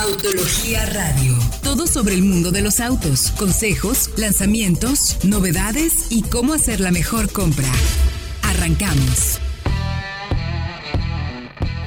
[0.00, 1.36] Autología Radio.
[1.64, 7.32] Todo sobre el mundo de los autos, consejos, lanzamientos, novedades y cómo hacer la mejor
[7.32, 7.66] compra.
[8.42, 9.40] Arrancamos.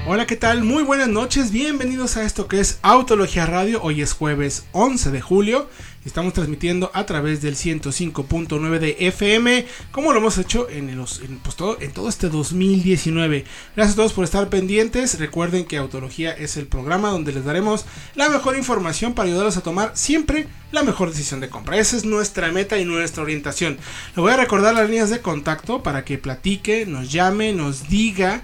[0.05, 0.65] Hola, ¿qué tal?
[0.65, 3.81] Muy buenas noches, bienvenidos a esto que es Autología Radio.
[3.81, 5.69] Hoy es jueves 11 de julio.
[6.03, 11.55] Estamos transmitiendo a través del 105.9 de FM, como lo hemos hecho en, los, pues,
[11.55, 13.45] todo, en todo este 2019.
[13.75, 15.19] Gracias a todos por estar pendientes.
[15.19, 17.85] Recuerden que Autología es el programa donde les daremos
[18.15, 21.77] la mejor información para ayudarlos a tomar siempre la mejor decisión de compra.
[21.77, 23.77] Esa es nuestra meta y nuestra orientación.
[24.15, 28.41] Le voy a recordar las líneas de contacto para que platique, nos llame, nos diga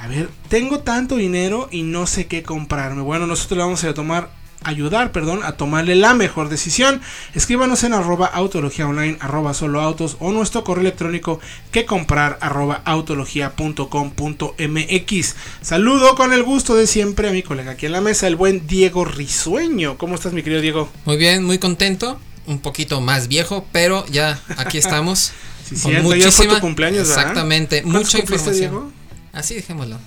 [0.00, 3.02] a ver, tengo tanto dinero y no sé qué comprarme.
[3.02, 4.30] Bueno, nosotros le vamos a tomar
[4.62, 7.00] ayudar, perdón, a tomarle la mejor decisión.
[7.34, 12.82] Escríbanos en arroba autología online, arroba solo autos o nuestro correo electrónico que comprar arroba
[12.84, 15.36] autología.com.mx.
[15.62, 18.66] Saludo con el gusto de siempre a mi colega aquí en la mesa, el buen
[18.66, 19.98] Diego Risueño.
[19.98, 20.88] ¿Cómo estás, mi querido Diego?
[21.04, 22.20] Muy bien, muy contento.
[22.46, 25.32] Un poquito más viejo, pero ya aquí estamos.
[25.64, 28.54] sí, con muchísima, cumpleaños, Exactamente, mucha información.
[28.54, 28.99] Diego?
[29.32, 29.98] Así dejémoslo.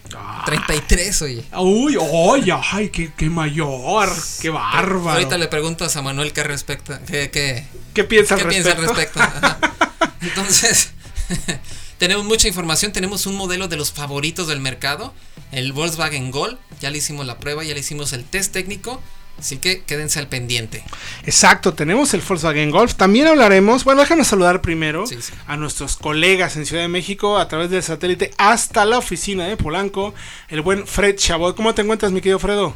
[0.45, 1.25] 33, ah.
[1.25, 1.43] oye.
[1.59, 4.09] Uy, oye, ay, qué, qué mayor,
[4.41, 5.11] qué bárbaro.
[5.11, 8.63] Ahorita le preguntas a Manuel qué respecta, qué, qué, ¿Qué piensa al respecto?
[8.63, 9.19] Piensa al respecto?
[10.21, 10.91] Entonces,
[11.97, 15.13] tenemos mucha información, tenemos un modelo de los favoritos del mercado,
[15.51, 19.01] el Volkswagen Gol, ya le hicimos la prueba, ya le hicimos el test técnico
[19.37, 20.83] Así que quédense al pendiente.
[21.25, 22.95] Exacto, tenemos el Volkswagen Golf.
[22.95, 25.03] También hablaremos, bueno, déjame saludar primero
[25.47, 29.57] a nuestros colegas en Ciudad de México a través del satélite hasta la oficina de
[29.57, 30.13] Polanco,
[30.49, 31.55] el buen Fred Chabot.
[31.55, 32.73] ¿Cómo te encuentras, mi querido Fredo?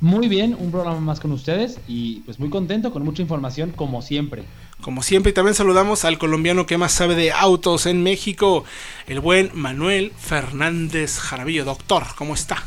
[0.00, 4.00] Muy bien, un programa más con ustedes y pues muy contento con mucha información como
[4.00, 4.44] siempre.
[4.80, 8.64] Como siempre, y también saludamos al colombiano que más sabe de autos en México,
[9.06, 11.66] el buen Manuel Fernández Jarabillo.
[11.66, 12.64] Doctor, ¿cómo está?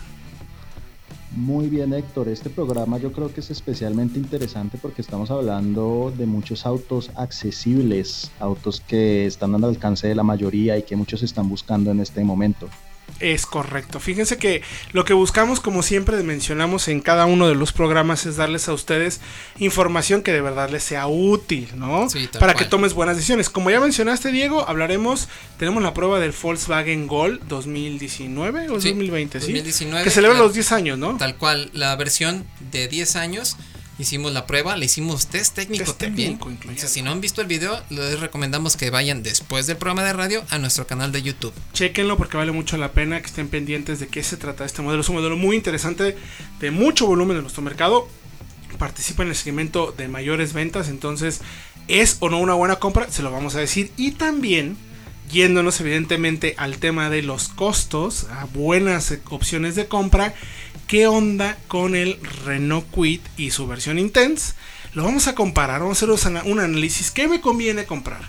[1.36, 2.30] Muy bien, Héctor.
[2.30, 8.32] Este programa yo creo que es especialmente interesante porque estamos hablando de muchos autos accesibles,
[8.40, 12.24] autos que están al alcance de la mayoría y que muchos están buscando en este
[12.24, 12.70] momento.
[13.20, 14.00] Es correcto.
[14.00, 18.36] Fíjense que lo que buscamos, como siempre mencionamos en cada uno de los programas, es
[18.36, 19.22] darles a ustedes
[19.60, 22.08] información que de verdad les sea útil, ¿no?
[22.40, 23.50] Para que tomes buenas decisiones.
[23.50, 29.46] Como ya mencionaste, Diego, hablaremos, tenemos la prueba del Volkswagen Gol 2019 o 2020, ¿sí?
[29.54, 30.04] 2019.
[30.04, 31.16] Que celebra los 10 años, ¿no?
[31.18, 33.58] Tal cual, la versión de 10 años
[34.00, 36.40] hicimos la prueba, le hicimos test técnico también.
[36.46, 40.14] Entonces, si no han visto el video, les recomendamos que vayan después del programa de
[40.14, 41.54] radio a nuestro canal de YouTube.
[41.74, 45.02] Chequenlo porque vale mucho la pena que estén pendientes de qué se trata este modelo.
[45.02, 46.18] Es un modelo muy interesante,
[46.60, 48.08] de mucho volumen en nuestro mercado.
[48.80, 51.42] Participa en el segmento de mayores ventas, entonces
[51.88, 53.92] es o no una buena compra, se lo vamos a decir.
[53.98, 54.78] Y también
[55.32, 60.34] yéndonos evidentemente al tema de los costos, a buenas opciones de compra
[60.88, 64.54] qué onda con el Renault Quid y su versión Intense.
[64.94, 67.10] Lo vamos a comparar, vamos a hacer un análisis.
[67.10, 68.22] ¿Qué me conviene comprar?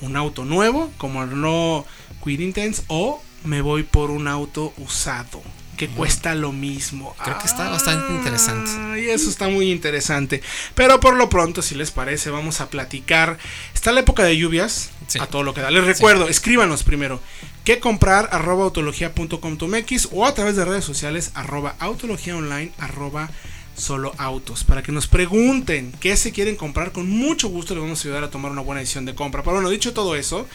[0.00, 1.86] ¿Un auto nuevo como el Renault
[2.24, 5.42] Quid Intense o me voy por un auto usado?
[5.78, 7.16] Que cuesta lo mismo.
[7.24, 9.00] Creo que está bastante interesante.
[9.00, 10.42] Y eso está muy interesante.
[10.74, 13.38] Pero por lo pronto, si les parece, vamos a platicar.
[13.72, 14.90] Está la época de lluvias.
[15.20, 15.70] A todo lo que da.
[15.70, 17.22] Les recuerdo, escríbanos primero.
[17.64, 18.28] ¿Qué comprar?
[18.32, 23.30] arroba autología.com.mx o a través de redes sociales arroba autología online arroba
[23.76, 28.00] solo autos para que nos pregunten qué se quieren comprar con mucho gusto les vamos
[28.00, 30.46] a ayudar a tomar una buena decisión de compra pero bueno dicho todo eso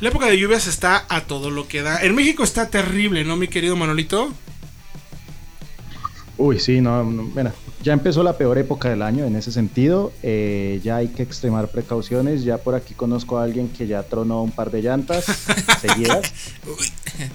[0.00, 3.36] la época de lluvias está a todo lo que da en México está terrible no
[3.36, 4.32] mi querido Manolito
[6.40, 7.52] Uy, sí, no, bueno,
[7.82, 10.10] ya empezó la peor época del año en ese sentido.
[10.22, 12.44] Eh, ya hay que extremar precauciones.
[12.44, 15.26] Ya por aquí conozco a alguien que ya tronó un par de llantas
[15.82, 16.32] seguidas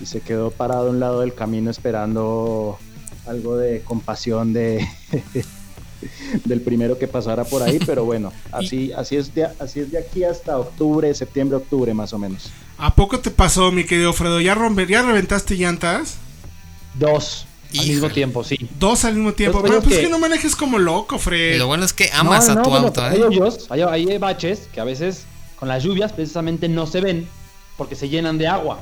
[0.02, 2.80] y se quedó parado a un lado del camino esperando
[3.28, 4.88] algo de compasión de
[6.46, 10.00] del primero que pasara por ahí, pero bueno, así, así, es de, así es de
[10.00, 12.50] aquí hasta octubre, septiembre, octubre más o menos.
[12.80, 14.42] ¿A poco te pasó, mi querido Fredo?
[14.42, 16.18] ¿Ya, romper, ya reventaste llantas?
[16.96, 17.46] Dos.
[17.80, 18.58] Al mismo tiempo, sí.
[18.80, 19.62] Dos al mismo tiempo.
[19.62, 20.02] Pero pues que...
[20.04, 21.58] que no manejes como loco, Fred.
[21.58, 23.22] lo bueno es que amas a tu auto, ¿eh?
[23.70, 25.26] Hay hay, baches que a veces
[25.58, 27.28] con las lluvias precisamente no se ven
[27.78, 28.82] porque se llenan de agua.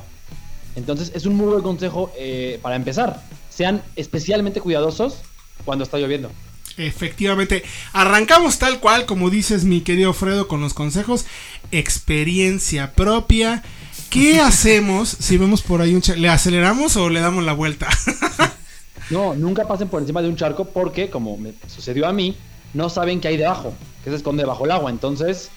[0.76, 3.22] Entonces es un muy buen consejo eh, para empezar.
[3.48, 5.18] Sean especialmente cuidadosos
[5.64, 6.30] cuando está lloviendo.
[6.76, 7.62] Efectivamente,
[7.92, 11.24] arrancamos tal cual, como dices mi querido Fredo, con los consejos,
[11.70, 13.62] experiencia propia.
[14.10, 16.02] ¿Qué hacemos si vemos por ahí un...
[16.16, 17.88] ¿Le aceleramos o le damos la vuelta?
[19.10, 22.36] No, nunca pasen por encima de un charco porque, como me sucedió a mí,
[22.72, 24.90] no saben qué hay debajo, que se esconde bajo el agua.
[24.90, 25.50] Entonces,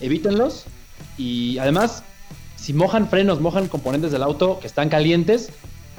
[0.00, 0.64] evítenlos.
[1.16, 2.02] Y además,
[2.56, 5.50] si mojan frenos, mojan componentes del auto que están calientes,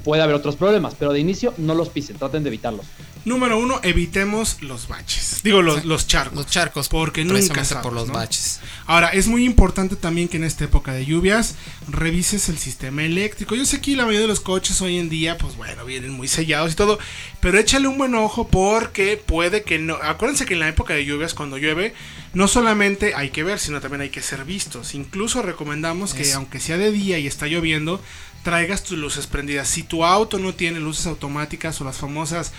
[0.04, 0.94] puede haber otros problemas.
[0.98, 2.86] Pero de inicio, no los pisen, traten de evitarlos.
[3.26, 5.40] Número uno, evitemos los baches.
[5.42, 6.36] Digo, los, los charcos.
[6.36, 6.88] Los charcos.
[6.88, 8.14] Porque nunca sabes, por los ¿no?
[8.14, 8.60] baches.
[8.86, 11.56] Ahora, es muy importante también que en esta época de lluvias
[11.88, 13.56] revises el sistema eléctrico.
[13.56, 16.28] Yo sé que la mayoría de los coches hoy en día, pues bueno, vienen muy
[16.28, 17.00] sellados y todo,
[17.40, 19.96] pero échale un buen ojo porque puede que no.
[19.96, 21.94] Acuérdense que en la época de lluvias, cuando llueve,
[22.32, 24.94] no solamente hay que ver, sino también hay que ser vistos.
[24.94, 28.00] Incluso recomendamos que, aunque sea de día y está lloviendo,
[28.46, 29.66] traigas tus luces prendidas.
[29.66, 32.52] Si tu auto no tiene luces automáticas o las famosas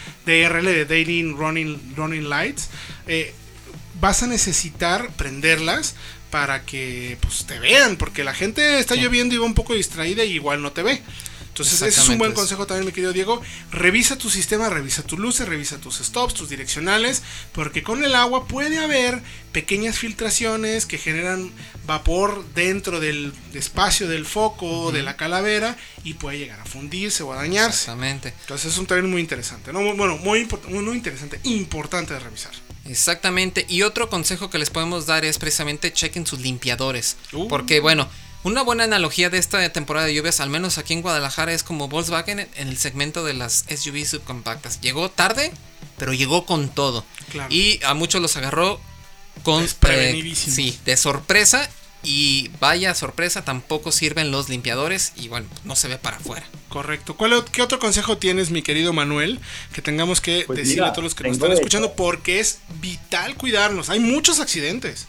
[0.66, 2.70] De Daily Running, running Lights,
[3.08, 3.34] eh,
[4.00, 5.96] vas a necesitar prenderlas
[6.32, 9.02] para que pues, te vean, porque la gente está Sí.
[9.02, 11.02] lloviendo y va un poco distraída y igual no te ve.
[11.64, 13.42] Entonces ese es un buen consejo también, mi querido Diego.
[13.72, 18.48] Revisa tu sistema, revisa tus luces, revisa tus stops, tus direccionales, porque con el agua
[18.48, 19.22] puede haber
[19.52, 21.52] pequeñas filtraciones que generan
[21.88, 27.24] vapor dentro del espacio del foco o de la calavera y puede llegar a fundirse
[27.24, 27.70] o a dañarse.
[27.80, 28.34] Exactamente.
[28.42, 29.82] Entonces es un también muy interesante, ¿no?
[29.82, 32.52] Muy- Bueno, muy, import- muy interesante, importante de revisar.
[32.86, 33.66] Exactamente.
[33.68, 37.18] Y otro consejo que les podemos dar es precisamente chequen sus limpiadores.
[37.34, 37.48] Uh.
[37.48, 38.08] Porque, bueno,
[38.44, 41.88] una buena analogía de esta temporada de lluvias, al menos aquí en Guadalajara, es como
[41.88, 44.80] Volkswagen en el segmento de las SUV subcompactas.
[44.82, 45.52] Llegó tarde,
[45.98, 47.06] pero llegó con todo.
[47.32, 47.54] Claro.
[47.54, 48.80] Y a muchos los agarró
[49.44, 49.68] con...
[49.68, 51.70] Sí, de sorpresa.
[52.04, 56.46] Y vaya sorpresa, tampoco sirven los limpiadores y bueno, no se ve para afuera.
[56.70, 57.18] Correcto.
[57.18, 59.40] ¿Cuál, ¿Qué otro consejo tienes, mi querido Manuel,
[59.74, 61.94] que tengamos que Pues decirle mira, a todos los que nos están escuchando?
[61.94, 63.90] Porque es vital cuidarnos.
[63.90, 65.08] Hay muchos accidentes.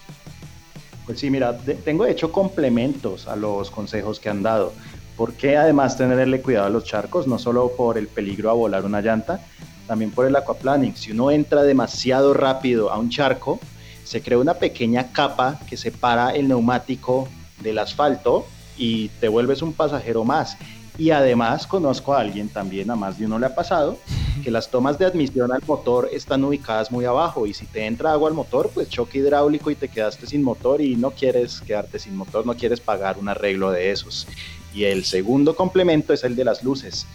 [1.09, 1.57] Pues sí, mira,
[1.87, 4.75] tengo hecho complementos a los consejos que han dado.
[5.17, 9.01] Porque además tenerle cuidado a los charcos, no solo por el peligro a volar una
[9.01, 9.41] llanta,
[9.87, 10.95] también por el aquaplaning.
[10.97, 13.59] Si uno entra demasiado rápido a un charco,
[14.05, 17.27] se crea una pequeña capa que separa el neumático
[17.63, 18.47] del asfalto
[18.77, 20.59] y te vuelves un pasajero más.
[20.99, 23.97] Y además conozco a alguien también, a más de uno le ha pasado,
[24.43, 28.13] que las tomas de admisión al motor están ubicadas muy abajo y si te entra
[28.13, 31.99] agua al motor, pues choque hidráulico y te quedaste sin motor y no quieres quedarte
[31.99, 34.27] sin motor, no quieres pagar un arreglo de esos.
[34.75, 37.07] Y el segundo complemento es el de las luces.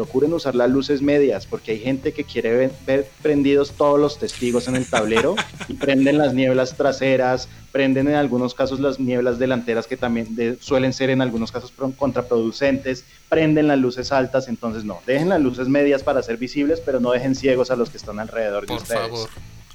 [0.00, 4.18] Procuren usar las luces medias porque hay gente que quiere ver, ver prendidos todos los
[4.18, 5.36] testigos en el tablero
[5.68, 10.56] y prenden las nieblas traseras, prenden en algunos casos las nieblas delanteras que también de-
[10.58, 15.40] suelen ser en algunos casos pro- contraproducentes, prenden las luces altas, entonces no, dejen las
[15.42, 18.68] luces medias para ser visibles, pero no dejen ciegos a los que están alrededor de
[18.68, 19.02] Por ustedes.
[19.02, 19.28] favor.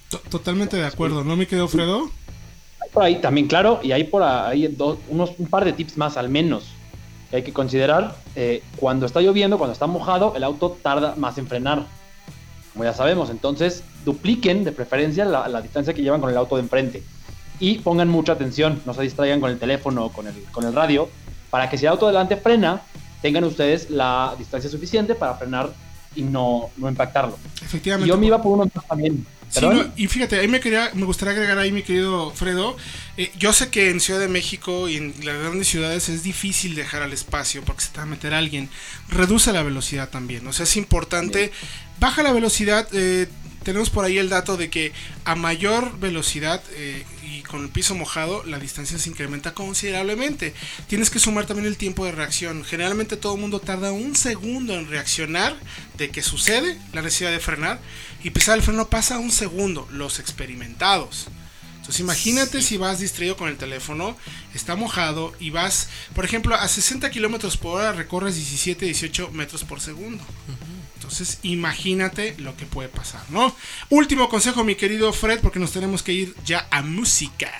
[0.09, 2.09] To- Totalmente de acuerdo, ¿no, mi querido Fredo?
[2.91, 6.17] Por ahí también, claro, y hay por ahí dos, unos, un par de tips más
[6.17, 6.65] al menos
[7.29, 8.15] que hay que considerar.
[8.35, 11.85] Eh, cuando está lloviendo, cuando está mojado, el auto tarda más en frenar.
[12.73, 16.55] Como ya sabemos, entonces dupliquen de preferencia la, la distancia que llevan con el auto
[16.55, 17.03] de enfrente.
[17.59, 20.73] Y pongan mucha atención, no se distraigan con el teléfono o con el, con el
[20.73, 21.09] radio,
[21.49, 22.81] para que si el auto delante frena,
[23.21, 25.69] tengan ustedes la distancia suficiente para frenar
[26.15, 27.37] y no, no impactarlo.
[27.61, 28.09] Y Efectivamente.
[28.09, 29.25] yo me iba por uno más también.
[29.61, 32.75] No, y fíjate, ahí me quería, me gustaría agregar ahí, mi querido Fredo.
[33.17, 36.75] eh, yo sé que en Ciudad de México y en las grandes ciudades es difícil
[36.75, 38.69] dejar al espacio porque se te va a meter alguien.
[39.09, 40.45] Reduce la velocidad también.
[40.47, 41.51] O sea, es importante.
[41.99, 42.87] Baja la velocidad.
[42.91, 43.27] eh,
[43.63, 44.93] tenemos por ahí el dato de que
[45.25, 47.03] a mayor velocidad eh,
[47.55, 50.53] con el piso mojado, la distancia se incrementa considerablemente.
[50.89, 52.65] Tienes que sumar también el tiempo de reacción.
[52.65, 55.55] Generalmente todo el mundo tarda un segundo en reaccionar
[55.97, 57.79] de que sucede la necesidad de frenar
[58.25, 59.87] y pisar el freno pasa un segundo.
[59.89, 61.27] Los experimentados.
[61.77, 64.17] Entonces imagínate si vas distraído con el teléfono,
[64.53, 69.63] está mojado y vas, por ejemplo, a 60 kilómetros por hora recorres 17, 18 metros
[69.63, 70.25] por segundo.
[70.95, 73.53] Entonces imagínate lo que puede pasar, ¿no?
[73.89, 77.51] Último consejo, mi querido Fred, porque nos tenemos que ir ya a música.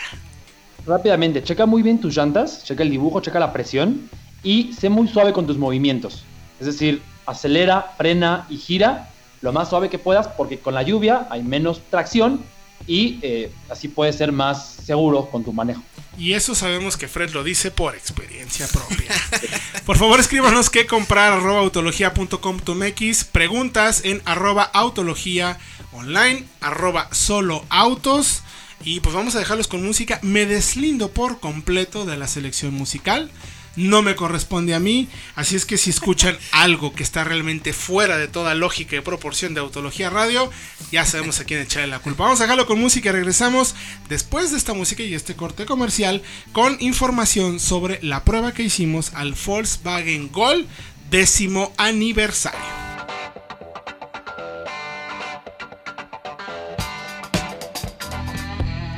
[0.86, 4.10] Rápidamente, checa muy bien tus llantas, checa el dibujo, checa la presión
[4.44, 6.24] y sé muy suave con tus movimientos.
[6.60, 9.10] Es decir, acelera, frena y gira
[9.42, 12.42] lo más suave que puedas porque con la lluvia hay menos tracción
[12.88, 15.82] y eh, así puedes ser más seguro con tu manejo.
[16.18, 19.12] Y eso sabemos que Fred lo dice por experiencia propia.
[19.86, 25.58] por favor, escríbanos qué comprar arroba autología.com.mx, preguntas en arroba autología
[25.92, 28.44] online, arroba solo autos.
[28.84, 30.20] Y pues vamos a dejarlos con música.
[30.22, 33.32] Me deslindo por completo de la selección musical.
[33.76, 35.08] No me corresponde a mí.
[35.36, 39.54] Así es que si escuchan algo que está realmente fuera de toda lógica y proporción
[39.54, 40.50] de Autología Radio,
[40.92, 42.24] ya sabemos a quién echarle la culpa.
[42.24, 43.76] Vamos a dejarlo con música y regresamos
[44.10, 46.22] después de esta música y este corte comercial
[46.54, 50.68] con información sobre la prueba que hicimos al Volkswagen Gol
[51.10, 52.95] décimo aniversario.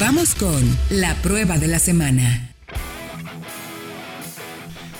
[0.00, 2.49] Vamos con la prueba de la semana.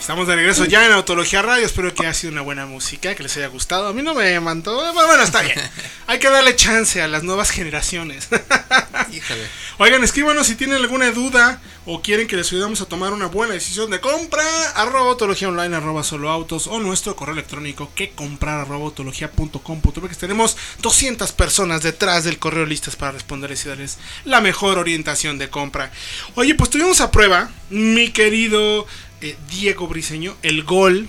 [0.01, 1.67] Estamos de regreso ya en Autología Radio.
[1.67, 3.87] Espero que haya sido una buena música, que les haya gustado.
[3.87, 4.75] A mí no me mandó.
[4.95, 5.61] Bueno, bueno, está bien.
[6.07, 8.29] Hay que darle chance a las nuevas generaciones.
[9.13, 9.47] Híjole.
[9.77, 13.53] Oigan, escríbanos si tienen alguna duda o quieren que les ayudemos a tomar una buena
[13.53, 14.43] decisión de compra.
[14.75, 20.19] Arroba autología online, arroba solo autos o nuestro correo electrónico que comprar arroba autología.com.mx.
[20.19, 25.51] Tenemos 200 personas detrás del correo listas para responderles y darles la mejor orientación de
[25.51, 25.93] compra.
[26.37, 28.87] Oye, pues tuvimos a prueba, mi querido
[29.21, 31.09] eh, Diego Briseño, el gol.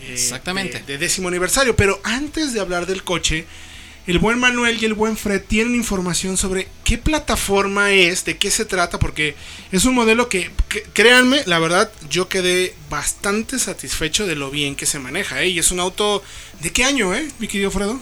[0.00, 0.78] eh, Exactamente.
[0.80, 1.76] De, de décimo aniversario.
[1.76, 3.46] Pero antes de hablar del coche,
[4.06, 8.50] el buen Manuel y el buen Fred tienen información sobre qué plataforma es, de qué
[8.50, 9.36] se trata, porque
[9.70, 14.74] es un modelo que, que- créanme, la verdad, yo quedé bastante satisfecho de lo bien
[14.74, 15.48] que se maneja, ¿eh?
[15.48, 16.22] Y es un auto,
[16.62, 18.00] ¿de qué año, eh, mi querido Fredo?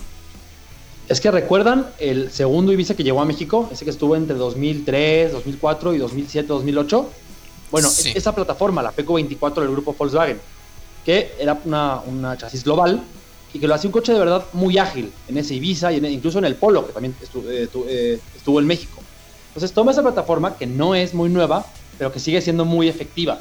[1.09, 5.33] Es que recuerdan el segundo Ibiza que llegó a México, ese que estuvo entre 2003,
[5.33, 7.11] 2004 y 2007, 2008.
[7.71, 8.13] Bueno, Sí.
[8.15, 10.41] esa plataforma, la PECO 24 del grupo Volkswagen,
[11.05, 13.03] que era una, una chasis global
[13.53, 16.07] y que lo hacía un coche de verdad muy ágil en ese Ibiza y en-
[16.07, 19.03] incluso en el Polo, que también estu- eh, tu- eh, estuvo en México.
[19.49, 21.67] Entonces toma esa plataforma que no es muy nueva,
[21.99, 23.39] pero que sigue siendo muy efectiva.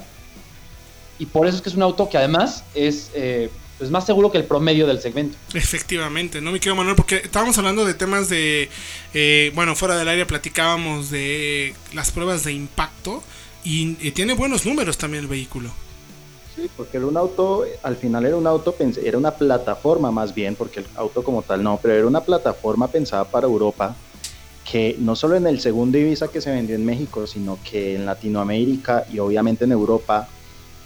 [1.18, 4.32] Y por eso es que es un auto que además es eh, pues más seguro
[4.32, 5.36] que el promedio del segmento.
[5.54, 6.96] Efectivamente, ¿no, mi querido Manuel?
[6.96, 8.68] Porque estábamos hablando de temas de,
[9.14, 13.22] eh, bueno, fuera del área platicábamos de las pruebas de impacto
[13.68, 15.70] y, y tiene buenos números también el vehículo.
[16.56, 20.56] Sí, porque era un auto, al final era un auto, era una plataforma más bien,
[20.56, 23.94] porque el auto como tal no, pero era una plataforma pensada para Europa,
[24.68, 28.06] que no solo en el segundo Ibiza que se vendió en México, sino que en
[28.06, 30.28] Latinoamérica y obviamente en Europa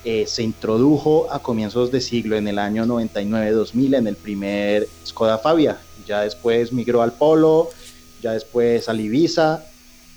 [0.04, 5.38] eh, se introdujo a comienzos de siglo, en el año 99-2000, en el primer Skoda
[5.38, 5.78] Fabia.
[6.06, 7.70] Ya después migró al Polo,
[8.20, 9.64] ya después al Ibiza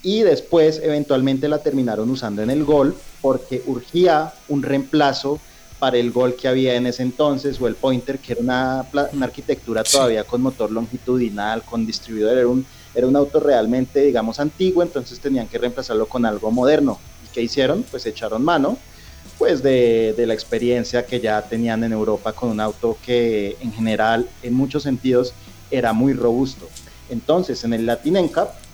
[0.06, 5.40] y después eventualmente la terminaron usando en el Gol porque urgía un reemplazo
[5.80, 9.26] para el Gol que había en ese entonces o el Pointer que era una, una
[9.26, 9.96] arquitectura Sí.
[9.96, 15.18] todavía con motor longitudinal, con distribuidor, era un, era un auto realmente digamos antiguo, entonces
[15.18, 17.00] tenían que reemplazarlo con algo moderno.
[17.24, 17.82] ¿Y qué hicieron?
[17.90, 18.78] Pues echaron mano
[19.38, 23.72] pues de, de la experiencia que ya tenían en Europa con un auto que en
[23.72, 25.32] general en muchos sentidos
[25.68, 26.68] era muy robusto.
[27.10, 28.65] Entonces en el Latin NCAP,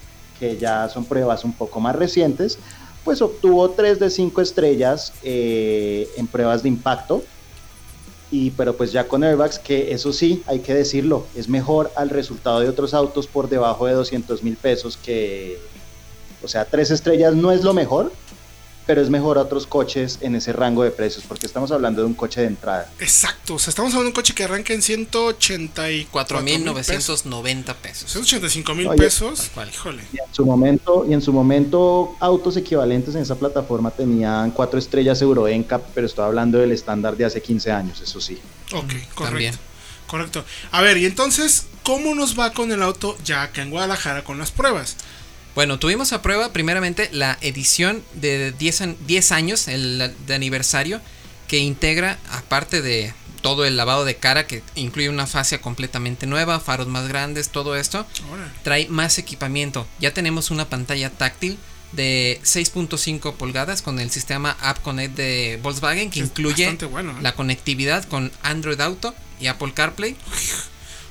[0.43, 2.59] que ya son pruebas un poco más recientes,
[3.05, 7.23] pues obtuvo 3 de 5 estrellas eh, en pruebas de impacto.
[8.33, 12.11] Y, pero pues ya con airbags, que eso sí, hay que decirlo, es mejor al
[12.11, 15.61] resultado de otros autos por debajo de 200 mil pesos que,
[16.43, 18.11] o sea, 3 estrellas no es lo mejor,
[18.87, 22.07] pero es mejor a otros coches en ese rango de precios, porque estamos hablando de
[22.09, 22.91] un coche de entrada.
[23.01, 27.25] Exacto, o sea, estamos hablando de un coche que arranca en 184 mil pesos.
[27.27, 28.11] 4.990 pesos.
[28.11, 29.39] 185 mil pesos.
[29.39, 29.69] tal cual.
[29.69, 30.03] Híjole.
[30.13, 34.79] Y en su momento, y en su momento autos equivalentes en esa plataforma tenían 4
[34.79, 38.39] estrellas Euro NCAP, pero estoy hablando del estándar de hace 15 años, eso sí.
[38.73, 39.25] Ok, correcto.
[39.25, 39.55] También.
[40.07, 40.45] Correcto.
[40.73, 44.37] A ver, y entonces, ¿cómo nos va con el auto ya acá en Guadalajara con
[44.39, 44.97] las pruebas?
[45.55, 51.01] Bueno, tuvimos a prueba primeramente la edición de 10, an- 10 años, el de aniversario,
[51.49, 56.61] que integra, aparte de todo el lavado de cara, que incluye una fascia completamente nueva,
[56.61, 58.07] faros más grandes, todo esto,
[58.63, 59.87] trae más equipamiento.
[60.01, 61.59] Ya tenemos una pantalla táctil
[61.91, 67.15] de 6.5 pulgadas con el sistema App Connect de Volkswagen que Es incluye bueno, ¿eh?
[67.21, 70.17] la conectividad con Android Auto y Apple CarPlay.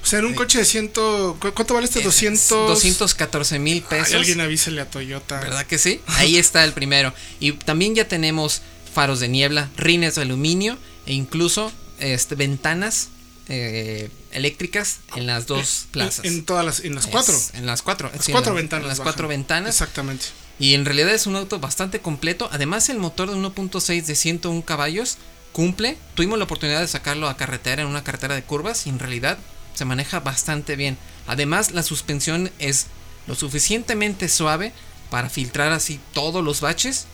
[0.04, 0.38] O sea, en un Sí.
[0.38, 0.88] coche de 100.
[0.90, 2.00] ¿cu- ¿Cuánto vale este?
[2.00, 2.68] Es 200.
[2.70, 4.16] 214 mil Ay, pesos.
[4.16, 5.40] alguien avísele a Toyota.
[5.40, 6.02] ¿Verdad que sí?
[6.08, 7.14] Ahí está el primero.
[7.40, 8.62] Y también ya tenemos
[8.94, 13.10] faros de niebla, rines de aluminio e incluso este, ventanas
[13.48, 16.26] eh, eléctricas en las dos En- plazas.
[16.26, 17.36] En, todas las, en las Es- cuatro.
[17.54, 18.10] En las cuatro.
[18.16, 18.84] Las sí, cuatro en la- ventanas.
[18.84, 19.12] en las bajan.
[19.14, 19.70] cuatro ventanas.
[19.76, 20.26] Exactamente.
[20.58, 22.48] Y en realidad es un auto bastante completo.
[22.52, 25.18] Además, el motor de 1.6 de 101 caballos
[25.52, 25.98] cumple.
[26.16, 29.38] Tuvimos la oportunidad de sacarlo a carretera en una carretera de curvas y en realidad
[29.74, 30.98] se maneja bastante bien.
[31.28, 32.88] Además, la suspensión es
[33.28, 34.74] lo suficientemente suave
[35.10, 37.06] para filtrar así todos los baches.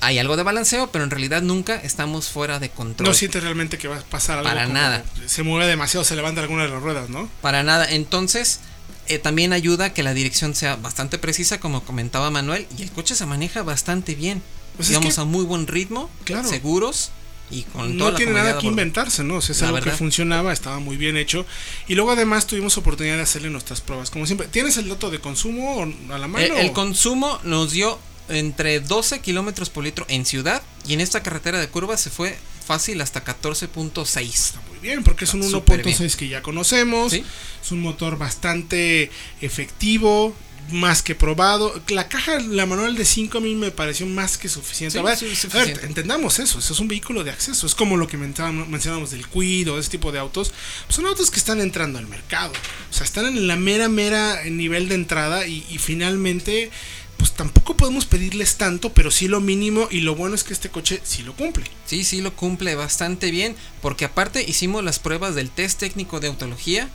[0.00, 3.08] Hay algo de balanceo, pero en realidad nunca estamos fuera de control.
[3.08, 4.50] No sientes realmente que va a pasar algo.
[4.50, 5.04] Para como nada.
[5.26, 7.30] Se mueve demasiado, se levanta alguna de las ruedas, ¿no?
[7.40, 7.88] Para nada.
[7.90, 8.60] Entonces,
[9.08, 12.90] eh, también ayuda a que la dirección sea bastante precisa, como comentaba Manuel, y el
[12.92, 14.42] coche se maneja bastante bien.
[14.76, 16.46] Pues es Digamos que- a muy buen ritmo, Claro.
[16.46, 17.10] seguros
[17.50, 19.36] y con no tiene nada que inventarse, ¿no?
[19.36, 21.46] O sea, es algo que funcionaba, estaba muy bien hecho.
[21.86, 24.10] Y luego además tuvimos oportunidad de hacerle nuestras pruebas.
[24.10, 26.44] Como siempre, ¿tienes el dato de consumo a la mano?
[26.44, 27.98] El, el consumo nos dio
[28.28, 32.36] entre 12 kilómetros por litro en ciudad y en esta carretera de curvas se fue
[32.66, 34.20] fácil hasta 14.6.
[34.22, 37.12] Está muy bien, porque es un Está súper 1.6 que ya conocemos.
[37.12, 37.24] Sí.
[37.62, 39.10] Es un motor bastante
[39.40, 40.34] efectivo,
[40.70, 41.80] más que probado.
[41.88, 44.92] La caja, la manual de 5 a mí me pareció más que suficiente.
[44.92, 45.86] Sí, a, ver, sí, a ver, suficiente.
[45.86, 47.66] entendamos eso, eso es un vehículo de acceso.
[47.66, 50.52] Es como lo que mencionamos del Cuido, ese tipo de autos.
[50.88, 52.52] Son autos que están entrando al mercado.
[52.90, 56.70] O sea, están en la mera, mera nivel de entrada y, y finalmente...
[57.16, 60.68] Pues tampoco podemos pedirles tanto, pero sí lo mínimo y lo bueno es que este
[60.68, 61.64] coche sí lo cumple.
[61.86, 66.28] Sí, sí lo cumple bastante bien porque aparte hicimos las pruebas del test técnico de
[66.28, 66.90] autología,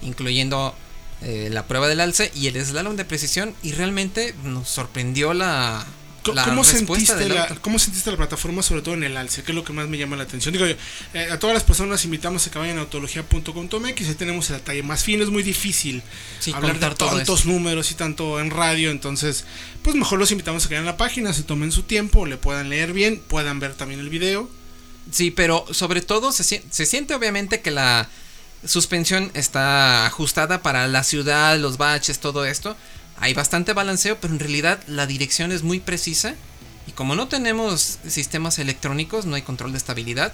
[0.00, 0.74] incluyendo
[1.22, 5.86] eh, la prueba del alce y el slalom de precisión y realmente nos sorprendió la,
[6.34, 7.46] la ¿Cómo sentiste, la.
[7.60, 9.42] ¿Cómo sentiste la plataforma, sobre todo en el alce?
[9.42, 10.52] Que es lo que más me llama la atención.
[10.52, 10.76] Digo, eh,
[11.30, 14.08] a todas las personas invitamos a que vayan a autología.com.mx.
[14.08, 15.22] Ahí tenemos el detalle más fino.
[15.22, 16.02] Es muy difícil
[16.38, 18.90] Sí, hablar de tantos números y tanto en radio.
[18.90, 19.44] Entonces,
[19.82, 22.36] pues mejor los invitamos a que vayan a la página, se tomen su tiempo, le
[22.36, 24.48] puedan leer bien, puedan ver también el video.
[25.10, 28.08] Sí, pero sobre todo se, se siente obviamente que la
[28.64, 32.76] suspensión está ajustada para la ciudad, los baches, todo esto.
[33.18, 36.34] Hay bastante balanceo, pero en realidad la dirección es muy precisa.
[36.86, 40.32] Y como no tenemos sistemas electrónicos, no hay control de estabilidad.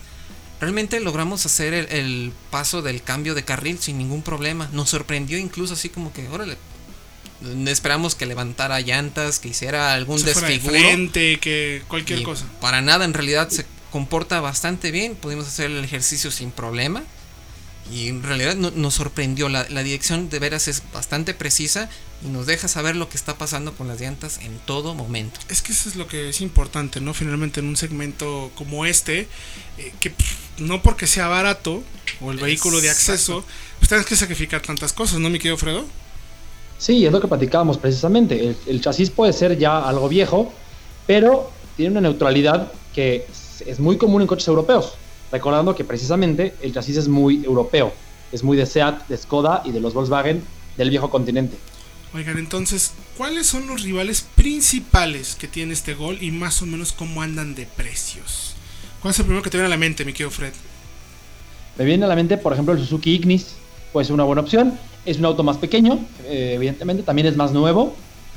[0.61, 4.69] Realmente logramos hacer el, el paso del cambio de carril sin ningún problema.
[4.73, 6.57] Nos sorprendió incluso así como que, órale,
[7.67, 10.81] esperamos que levantara llantas, que hiciera algún Se fuera de desfiguro.
[10.81, 12.47] frente, que cualquier Y cosa.
[12.61, 15.15] Para nada, en realidad se comporta bastante bien.
[15.17, 17.03] Pudimos hacer el ejercicio sin problema.
[17.91, 19.49] Y en realidad no- nos sorprendió.
[19.49, 21.89] La, la dirección de veras es bastante precisa
[22.25, 25.41] y nos deja saber lo que está pasando con las llantas en todo momento.
[25.49, 27.13] Es que eso es lo que es importante, ¿no?
[27.15, 29.29] Finalmente en un segmento como este,
[29.79, 31.83] eh, que pff, no porque sea barato
[32.21, 33.45] o el vehículo de acceso,
[33.79, 35.85] pues tienes que sacrificar tantas cosas, ¿no, mi querido Fredo?
[36.79, 38.41] Sí, es lo que platicábamos precisamente.
[38.49, 40.53] El, el chasis puede ser ya algo viejo,
[41.07, 43.27] pero tiene una neutralidad que
[43.67, 44.95] es muy común en coches europeos.
[45.33, 47.93] Recordando que precisamente el chasis es muy europeo.
[48.31, 50.43] Es muy de SEAT, de Skoda y de los Volkswagen
[50.77, 51.57] del viejo continente.
[52.15, 56.93] Oigan, entonces, ¿cuáles son los rivales principales que tiene este gol y más o menos
[56.93, 58.55] cómo andan de precios?
[59.01, 60.53] ¿Cuál es el primero que te viene a la mente, mi querido Fred?
[61.79, 63.55] Me viene a la mente, por ejemplo, el Suzuki Ignis.
[63.93, 64.79] Puede ser una buena opción.
[65.07, 67.97] Es un auto más pequeño, eh, evidentemente, también es más nuevo,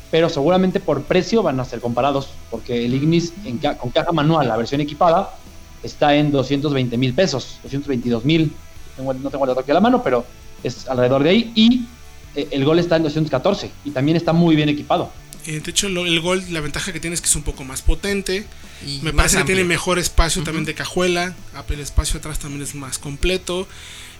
[0.10, 4.12] pero seguramente por precio van a ser comparados, porque el Ignis en ca- con caja
[4.14, 5.36] manual, la versión equipada,
[5.86, 8.52] está en 220 mil pesos, 222 mil.
[8.98, 10.26] No tengo el dato aquí a la mano, pero
[10.64, 11.52] es alrededor de ahí.
[11.56, 11.86] Y
[12.36, 15.12] eh, el Gol está en 214 y también está muy bien equipado.
[15.48, 17.64] Eh, de hecho, lo- el gol, la ventaja que tiene es que es un poco
[17.64, 18.46] más potente.
[18.86, 21.36] Y Me más parece que tiene mejor espacio también de cajuela.
[21.54, 23.68] ah, El espacio atrás también es más completo.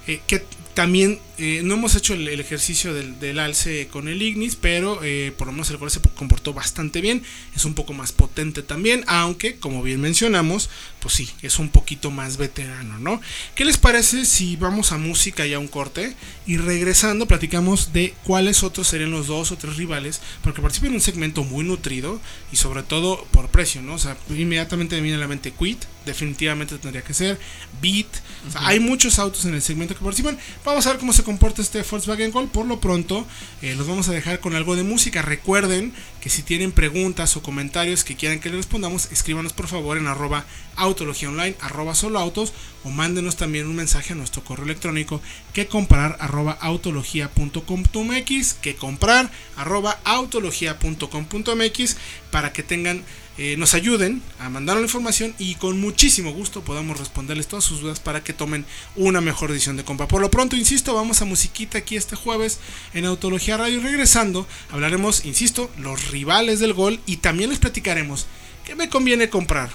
[0.08, 0.46] Eh, que
[0.76, 5.00] también eh, no hemos hecho el, el ejercicio del, del alce con el Ignis, pero
[5.04, 7.24] eh, por lo menos el gol se comportó bastante bien.
[7.56, 12.12] Es un poco más potente también, aunque, como bien mencionamos, pues sí, es un poquito
[12.12, 13.22] más veterano, ¿no?
[13.56, 16.14] ¿Qué les parece si vamos a música y a un corte?
[16.46, 20.96] Y regresando, platicamos de cuáles otros serían los dos o tres rivales, porque participan en
[20.96, 22.20] un segmento muy nutrido
[22.52, 23.94] y sobre todo por precio, ¿no?
[23.94, 27.40] O sea, inmediatamente me viene a la mente Quit, definitivamente tendría que ser,
[27.82, 28.08] Beat,
[28.48, 30.38] o sea, hay muchos autos en el segmento que participan.
[30.66, 32.48] Vamos a ver cómo se comporta este Volkswagen Gol.
[32.48, 33.28] Por lo pronto,
[33.62, 35.22] eh, los vamos a dejar con algo de música.
[35.22, 39.96] Recuerden que si tienen preguntas o comentarios que quieran que les respondamos, escríbanos por favor
[40.00, 40.44] en arroba
[40.76, 42.52] autología online, arroba solo autos,
[42.84, 45.22] o mándenos también un mensaje a nuestro correo electrónico
[45.54, 51.98] que comprar arroba autología.com.mx, que comprar arroba autología.com.mx
[52.32, 53.04] para que tengan
[53.38, 57.82] eh, nos ayuden a mandar la información y con muchísimo gusto podamos responderles todas sus
[57.82, 60.08] dudas para que tomen una mejor decisión de compra.
[60.08, 62.60] Por lo pronto, insisto, vamos a musiquita aquí este jueves
[62.94, 63.82] en Autología Radio.
[63.82, 68.28] Regresando, hablaremos, insisto, los rivales del gol y también les platicaremos
[68.66, 69.70] qué me conviene comprar,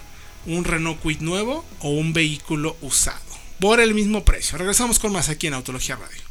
[0.46, 3.20] un Renault Kwid nuevo o un vehículo usado
[3.58, 4.56] por el mismo precio.
[4.56, 6.22] Regresamos con más aquí en Autología Radio.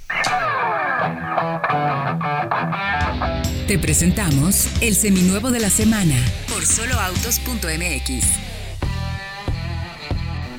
[3.70, 6.16] Te presentamos el seminuevo de la semana
[6.48, 8.26] por soloautos.mx.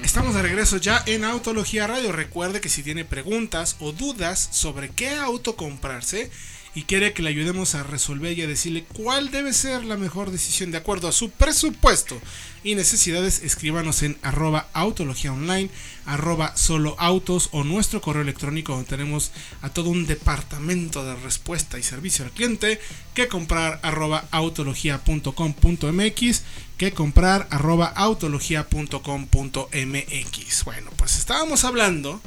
[0.04, 2.12] Estamos de regreso ya en Autología Radio.
[2.12, 6.30] Recuerde que si tiene preguntas o dudas sobre qué auto comprarse,
[6.74, 10.30] y quiere que le ayudemos a resolver y a decirle cuál debe ser la mejor
[10.30, 12.20] decisión de acuerdo a su presupuesto
[12.62, 15.70] y necesidades, escríbanos en arroba autología online,
[16.06, 21.78] arroba solo autos o nuestro correo electrónico donde tenemos a todo un departamento de respuesta
[21.78, 22.80] y servicio al cliente
[23.14, 26.42] que comprar arroba autología.com.mx
[26.76, 30.64] que comprar arroba autología.com.mx.
[30.64, 32.22] Bueno, pues estábamos hablando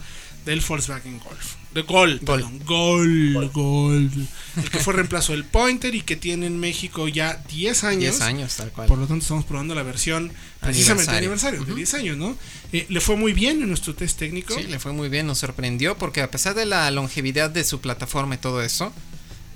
[0.45, 1.62] del Volkswagen Golf.
[1.73, 2.59] De Gol, perdón.
[2.65, 4.11] Gol, Gol.
[4.57, 7.99] El que fue reemplazo del Pointer y que tiene en México ya 10 años.
[8.01, 8.87] 10 años, tal cual.
[8.87, 11.59] Por lo tanto, estamos probando la versión precisamente de Aniversario.
[11.59, 12.37] aniversario, de 10 años, ¿no?
[12.71, 14.53] Eh, le fue muy bien en nuestro test técnico.
[14.53, 17.81] Sí, le fue muy bien, nos sorprendió porque a pesar de la longevidad de su
[17.81, 18.93] plataforma y todo eso,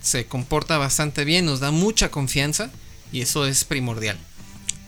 [0.02, 2.72] se comporta bastante bien, nos da mucha confianza
[3.12, 4.18] y eso es primordial.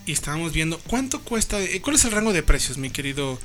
[0.07, 1.61] Y estábamos viendo cuánto cuesta.
[1.61, 3.39] eh, ¿Cuál es el rango de precios, mi querido?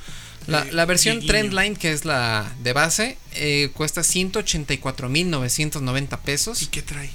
[0.46, 1.24] La, eh, la versión?
[1.26, 6.62] Trendline, que es la de base, eh, cuesta 184.990 pesos.
[6.62, 7.11] ¿Y qué trae?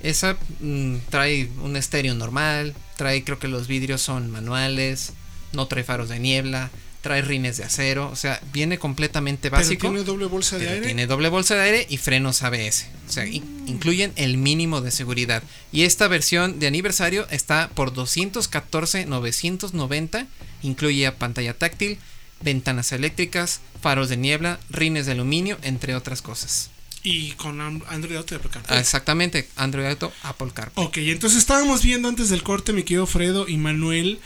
[0.00, 5.12] Esa mm, trae un estéreo normal, trae creo que los vidrios son manuales,
[5.52, 9.80] no trae faros de niebla, trae rines de acero, o sea, viene completamente básico.
[9.82, 10.86] Pero tiene doble bolsa de aire.
[10.86, 12.86] tiene doble bolsa de aire y frenos ABS.
[13.08, 15.42] O sea, in- incluyen el mínimo de seguridad.
[15.72, 20.26] Y esta versión de aniversario está por 214,990.
[20.62, 21.98] Incluye pantalla táctil,
[22.40, 26.70] ventanas eléctricas, faros de niebla, rines de aluminio, entre otras cosas.
[27.02, 28.76] Y con Android Auto de Apple CarPlay.
[28.76, 30.86] Ah, exactamente, Android Auto, Apple CarPlay.
[30.86, 34.18] Ok, entonces estábamos viendo antes del corte, mi querido Fredo y Manuel,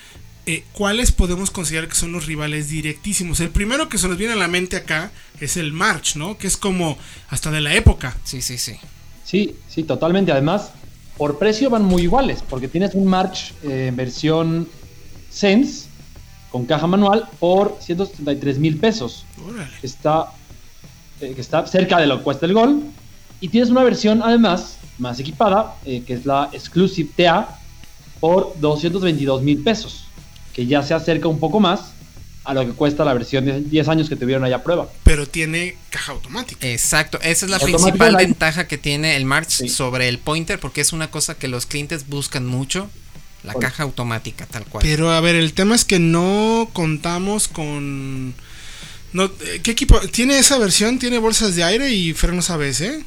[0.47, 3.41] eh, cuáles podemos considerar que son los rivales directísimos.
[3.41, 6.39] El primero que se nos viene a la mente acá es el March, ¿no?
[6.39, 6.99] Que es como
[7.29, 8.17] hasta de la época.
[8.25, 8.77] Sí, sí, sí.
[9.25, 10.33] Sí, sí, totalmente.
[10.33, 10.71] Además,
[11.17, 14.69] por precio van muy iguales, porque tienes un March eh, en versión
[15.31, 15.87] Sense
[16.53, 19.25] con caja manual por 173 mil pesos.
[19.45, 19.71] Órale.
[19.83, 20.27] Está,
[21.21, 22.83] eh, que está cerca de lo que cuesta el Gol.
[23.41, 27.59] Y tienes una versión, además, más equipada, eh, que es la Exclusive TA,
[28.21, 30.05] por 222 mil pesos,
[30.55, 31.93] que ya se acerca un poco más
[32.45, 34.89] a lo que cuesta la versión de 10 años que tuvieron allá a prueba.
[35.05, 36.69] Pero tiene caja automática.
[36.69, 39.69] Exacto, esa es la principal ventaja que tiene el March Sí.
[39.69, 42.91] sobre el Pointer, porque es una cosa que los clientes buscan mucho,
[43.45, 43.69] la Bueno.
[43.69, 44.83] caja automática, tal cual.
[44.83, 48.35] Pero a ver, el tema es que no contamos con...
[49.13, 49.99] No, eh, ¿Qué equipo?
[50.11, 50.99] ¿Tiene esa versión?
[50.99, 52.81] ¿Tiene bolsas de aire y frenos ABS?
[52.83, 53.03] eh?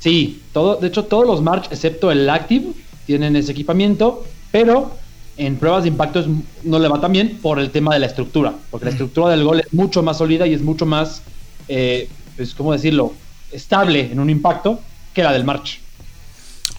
[0.00, 2.72] Sí, todo, de hecho todos los March, excepto el Active,
[3.06, 4.96] tienen ese equipamiento, pero
[5.36, 6.26] en pruebas de impacto es-
[6.64, 9.44] no le va tan bien por el tema de la estructura, porque la estructura del
[9.44, 11.22] Gol es mucho más sólida y es mucho más,
[11.68, 13.12] eh, pues, ¿cómo decirlo?,
[13.52, 14.80] estable en un impacto
[15.14, 15.80] que la del March.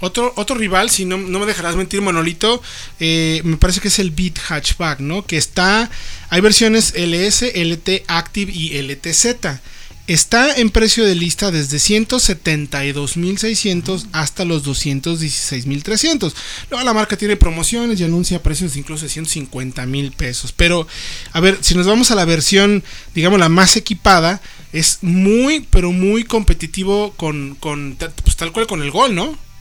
[0.03, 2.61] Otro, otro rival, si no, no me dejarás mentir, Manolito,
[2.99, 5.25] eh, me parece que es el Beat Hatchback, ¿no?
[5.25, 5.89] Que está,
[6.27, 9.61] hay versiones LS, LT Active y LTZ.
[10.05, 16.33] Está en precio de lista desde 172.600 hasta los 216.300.
[16.69, 20.51] Luego la marca tiene promociones y anuncia precios incluso de 150 mil pesos.
[20.51, 20.85] Pero,
[21.31, 22.83] a ver, si nos vamos a la versión,
[23.15, 24.41] digamos, la más equipada,
[24.73, 29.52] es muy, pero muy competitivo con, con pues, tal cual con el gol, ¿no?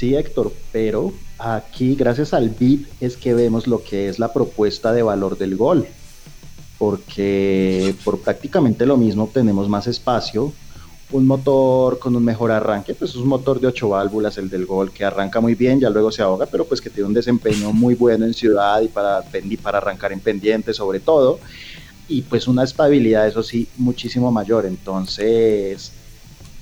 [0.00, 4.94] Sí, Héctor, pero aquí gracias al bit es que vemos lo que es la propuesta
[4.94, 5.86] de valor del gol.
[6.78, 10.54] Porque por prácticamente lo mismo obtenemos más espacio,
[11.10, 14.64] un motor con un mejor arranque, pues es un motor de 8 válvulas, el del
[14.64, 17.70] gol, que arranca muy bien, ya luego se ahoga, pero pues que tiene un desempeño
[17.70, 19.22] muy bueno en ciudad y para,
[19.62, 21.40] para arrancar en pendiente sobre todo.
[22.08, 24.64] Y pues una estabilidad, eso sí, muchísimo mayor.
[24.64, 25.92] Entonces,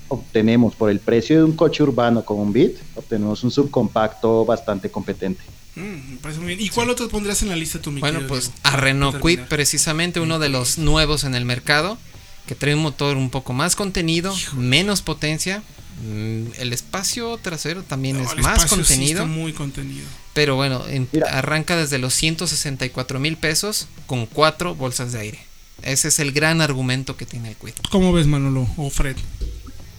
[0.08, 4.90] obtenemos por el precio de un coche urbano con un Beat, obtenemos un subcompacto bastante
[4.90, 5.42] competente.
[5.76, 6.60] Mm, me parece muy bien.
[6.60, 9.48] ¿Y cuál otro pondrías en la lista tú, mi Bueno, querido pues a Renault terminar.
[9.48, 11.98] precisamente uno de los nuevos en el mercado,
[12.46, 15.62] que trae un motor un poco más contenido, menos potencia.
[16.04, 20.06] mm, El espacio trasero también No, es el más sí contenido, está muy contenido.
[20.32, 25.38] pero bueno, en- arranca desde los 164 mil pesos con cuatro bolsas de aire.
[25.82, 27.74] Ese es el gran argumento que tiene el Kwid.
[27.90, 29.16] ¿Cómo ves, Manolo o Fred?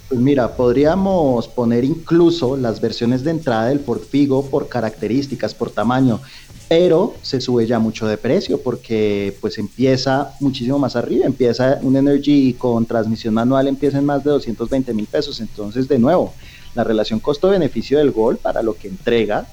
[0.10, 5.69] Pues mira, podríamos poner incluso las versiones de entrada del Ford Figo por características, por
[5.69, 6.19] tamaño,
[6.67, 11.95] pero se sube ya mucho de precio porque pues empieza muchísimo más arriba, empieza un
[11.95, 16.34] Energy con transmisión manual, empieza en más de 220 mil pesos, entonces de nuevo,
[16.74, 19.48] la relación costo-beneficio del Gol para lo que entrega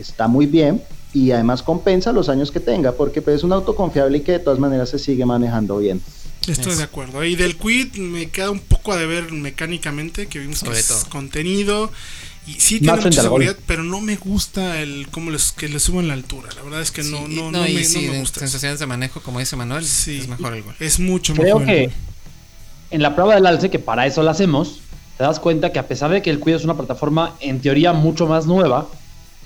[0.00, 3.76] está muy bien y además compensa los años que tenga porque pues, es un auto
[3.76, 6.00] confiable y que de todas maneras se sigue manejando bien.
[6.48, 6.78] Estoy Eso.
[6.78, 7.24] de acuerdo.
[7.24, 10.88] Y del Quid me queda un poco a deber mecánicamente, que vimos Sobre que es
[10.88, 11.06] todo.
[11.08, 11.90] contenido.
[12.46, 15.80] Y sí Más tiene mucha seguridad, pero no me gusta el cómo les, que le
[15.80, 16.48] suben la altura.
[16.54, 18.38] La verdad es que no, Sí, no, no, y me, sí, no me gusta.
[18.40, 20.18] sensaciones de manejo, como dice Manuel, Sí.
[20.20, 20.74] es mejor el Gol.
[20.78, 21.66] Es mucho Creo mejor.
[21.66, 21.90] que
[22.92, 24.78] en la prueba del alce, que para eso la hacemos,
[25.18, 27.92] te das cuenta que a pesar de que el Quid es una plataforma en teoría
[27.92, 28.86] mucho más nueva,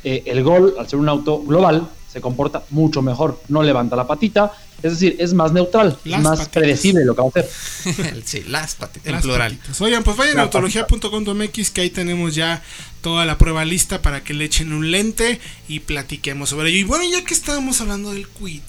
[0.04, 4.06] eh, el Gol, al ser un auto global, se comporta mucho mejor, no levanta la
[4.06, 6.48] patita, es decir, es más neutral, Las más patitas.
[6.54, 8.22] predecible lo que va a hacer.
[8.24, 9.54] sí, las patitas, en Las plural.
[9.56, 9.80] patitas.
[9.80, 12.62] Oigan, pues vayan a autología.com.mx que ahí tenemos ya
[13.00, 16.78] toda la prueba lista para que le echen un lente y platiquemos sobre ello.
[16.78, 18.62] Y bueno, ya que estábamos hablando del quit,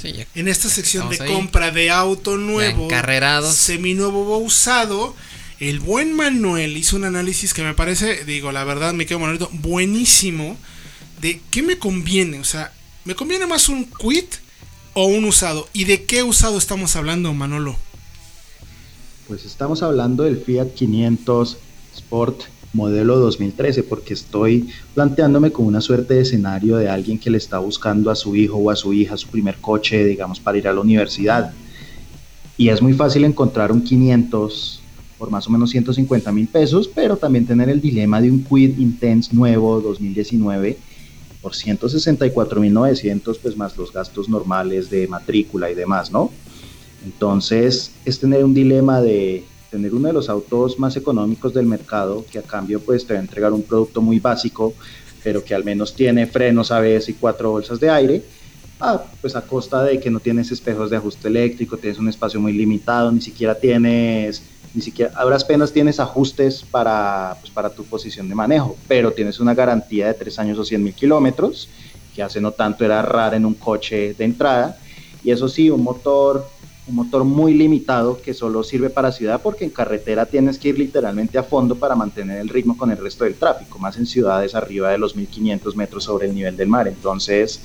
[0.00, 0.26] Sí, ya.
[0.34, 1.32] en esta sección de ahí.
[1.32, 3.54] compra de auto nuevo, encarrerados.
[3.56, 5.16] seminuevo o usado,
[5.60, 9.48] el buen Manuel hizo un análisis que me parece, digo, la verdad, me quedo Manuelito,
[9.52, 10.56] buenísimo,
[11.20, 12.72] de qué me conviene, o sea,
[13.04, 14.34] ¿me conviene más un quit
[15.00, 15.68] o un usado?
[15.72, 17.76] ¿Y de qué usado estamos hablando, Manolo?
[19.28, 21.56] Pues estamos hablando del Fiat 500
[21.94, 22.40] Sport
[22.72, 27.58] modelo 2013 porque estoy planteándome como una suerte de escenario de alguien que le está
[27.60, 30.72] buscando a su hijo o a su hija su primer coche, digamos, para ir a
[30.72, 31.52] la universidad.
[32.56, 34.82] Y es muy fácil encontrar un 500
[35.16, 38.78] por más o menos 150 mil pesos, pero también tener el dilema de un Quid
[38.78, 40.76] Intense nuevo 2019
[41.48, 46.30] por 164.900, pues más los gastos normales de matrícula y demás, ¿no?
[47.06, 52.24] Entonces es tener un dilema de tener uno de los autos más económicos del mercado
[52.30, 54.74] que a cambio pues te va a entregar un producto muy básico,
[55.24, 58.22] pero que al menos tiene frenos ABS y cuatro bolsas de aire,
[58.80, 62.40] ah, pues a costa de que no tienes espejos de ajuste eléctrico, tienes un espacio
[62.40, 64.42] muy limitado, ni siquiera tienes,
[64.74, 69.40] ni siquiera, a penas tienes ajustes para, pues, para tu posición de manejo, pero tienes
[69.40, 71.68] una garantía de tres años o 100 mil kilómetros,
[72.14, 74.78] que hace no tanto era rara en un coche de entrada,
[75.24, 76.46] y eso sí, un motor
[76.88, 80.78] un motor muy limitado que solo sirve para ciudad porque en carretera tienes que ir
[80.78, 84.54] literalmente a fondo para mantener el ritmo con el resto del tráfico, más en ciudades
[84.54, 86.88] arriba de los 1500 metros sobre el nivel del mar.
[86.88, 87.60] Entonces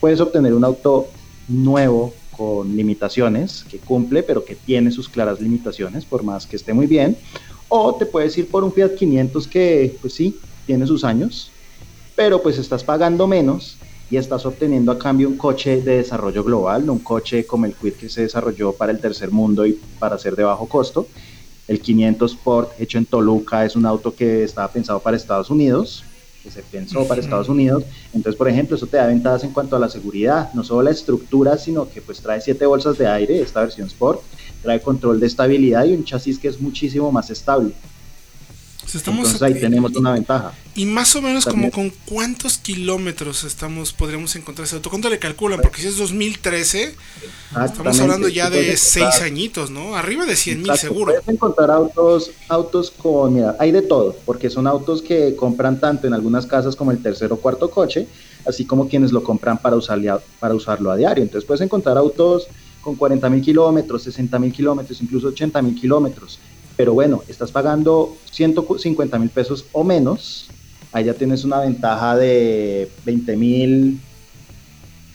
[0.00, 1.08] puedes obtener un auto
[1.46, 6.72] nuevo con limitaciones, que cumple, pero que tiene sus claras limitaciones, por más que esté
[6.72, 7.16] muy bien.
[7.68, 11.50] O te puedes ir por un Fiat 500 que, pues sí, tiene sus años,
[12.14, 13.76] pero pues estás pagando menos
[14.10, 17.94] y estás obteniendo a cambio un coche de desarrollo global, un coche como el Quid
[17.94, 21.08] que se desarrolló para el tercer mundo y para ser de bajo costo.
[21.66, 26.04] El 500 Sport hecho en Toluca es un auto que estaba pensado para Estados Unidos,
[26.44, 27.84] que se pensó para Estados Unidos.
[28.12, 30.90] Entonces, por ejemplo, eso te da ventajas en cuanto a la seguridad, no solo la
[30.90, 34.20] estructura, sino que pues trae siete bolsas de aire, esta versión Sport,
[34.62, 37.72] trae control de estabilidad y un chasis que es muchísimo más estable.
[38.94, 40.52] Entonces ahí tenemos una ventaja.
[40.76, 44.90] Y más o menos como con cuántos kilómetros estamos podríamos encontrar ese auto.
[44.90, 45.60] ¿Cuánto le calculan?
[45.60, 46.94] Porque si es 2013,
[47.64, 49.94] estamos hablando ya de 6 encontrar- añitos, ¿no?
[49.94, 51.12] Arriba de 100 mil seguro.
[51.12, 56.08] Puedes encontrar autos, autos con, mira, hay de todo, porque son autos que compran tanto
[56.08, 58.08] en algunas casas como el tercer o cuarto coche,
[58.44, 61.22] así como quienes lo compran para, usarle- para usarlo a diario.
[61.22, 62.48] Entonces puedes encontrar autos
[62.80, 66.40] con 40 mil kilómetros, 60 mil kilómetros, incluso 80 mil kilómetros.
[66.76, 70.48] Pero bueno, estás pagando 150 mil pesos o menos,
[70.94, 73.98] ahí ya tienes una ventaja de 20 mil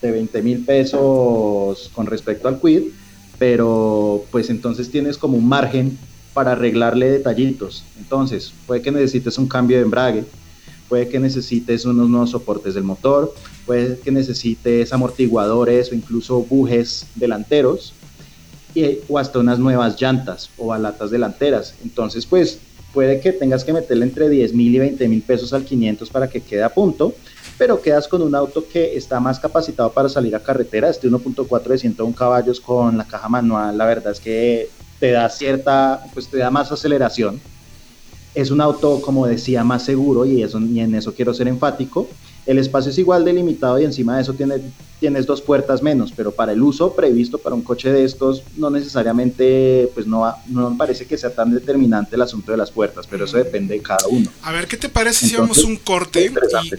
[0.02, 2.82] de 20 mil pesos con respecto al quid,
[3.38, 5.98] pero pues entonces tienes como un margen
[6.34, 7.84] para arreglarle detallitos.
[7.98, 10.24] Entonces, puede que necesites un cambio de embrague,
[10.88, 13.34] puede que necesites unos nuevos soportes del motor,
[13.66, 17.94] puede que necesites amortiguadores o incluso bujes delanteros
[18.74, 21.74] y- o hasta unas nuevas llantas o balatas delanteras.
[21.82, 22.60] Entonces, pues
[22.92, 26.28] puede que tengas que meterle entre 10 mil y 20 mil pesos al 500 para
[26.28, 27.14] que quede a punto,
[27.58, 30.88] pero quedas con un auto que está más capacitado para salir a carretera.
[30.88, 35.28] Este 1.4 de 101 caballos con la caja manual, la verdad es que te da
[35.28, 37.40] cierta, pues te da más aceleración.
[38.34, 42.08] Es un auto, como decía, más seguro y, eso, y en eso quiero ser enfático.
[42.46, 44.56] El espacio es igual delimitado y encima de eso tiene,
[44.98, 48.70] tienes dos puertas menos, pero para el uso previsto para un coche de estos no
[48.70, 53.06] necesariamente, pues no, no me parece que sea tan determinante el asunto de las puertas,
[53.06, 54.30] pero eso depende de cada uno.
[54.42, 56.32] A ver, ¿qué te parece si Entonces, vamos un corte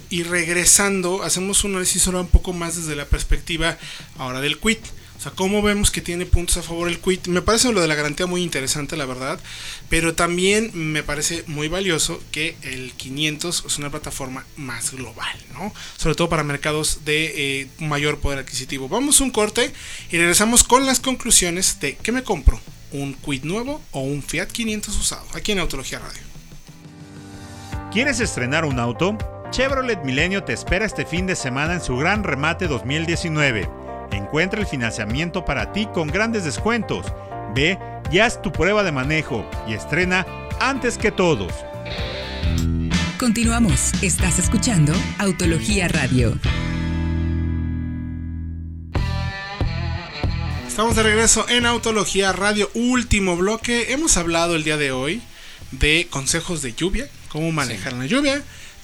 [0.10, 3.78] y regresando hacemos un análisis ahora un poco más desde la perspectiva
[4.18, 4.80] ahora del quit?
[5.22, 7.28] O sea, cómo vemos que tiene puntos a favor el quit.
[7.28, 9.40] Me parece lo de la garantía muy interesante, la verdad.
[9.88, 15.72] Pero también me parece muy valioso que el 500 es una plataforma más global, ¿no?
[15.96, 18.90] Sobre todo para mercados de eh, mayor poder adquisitivo.
[18.90, 19.72] Vamos a un corte
[20.10, 22.60] y regresamos con las conclusiones de ¿qué me compro?
[22.92, 25.28] ¿Un quit nuevo o un Fiat 500 usado?
[25.36, 26.24] Aquí en Autología Radio.
[27.94, 29.20] ¿Quieres estrenar un auto?
[29.52, 33.81] Chevrolet Milenio te espera este fin de semana en su gran remate 2019.
[34.32, 37.06] Encuentra el financiamiento para ti con grandes descuentos.
[37.54, 37.78] Ve
[38.14, 40.26] y haz tu prueba de manejo y estrena
[40.62, 41.52] antes que todos.
[43.20, 43.92] Continuamos.
[44.02, 46.40] Estás escuchando Autología Radio.
[50.66, 53.92] Estamos de regreso en Autología Radio, último bloque.
[53.92, 55.22] Hemos hablado el día de hoy
[55.72, 58.42] de consejos de lluvia, cómo manejar la lluvia.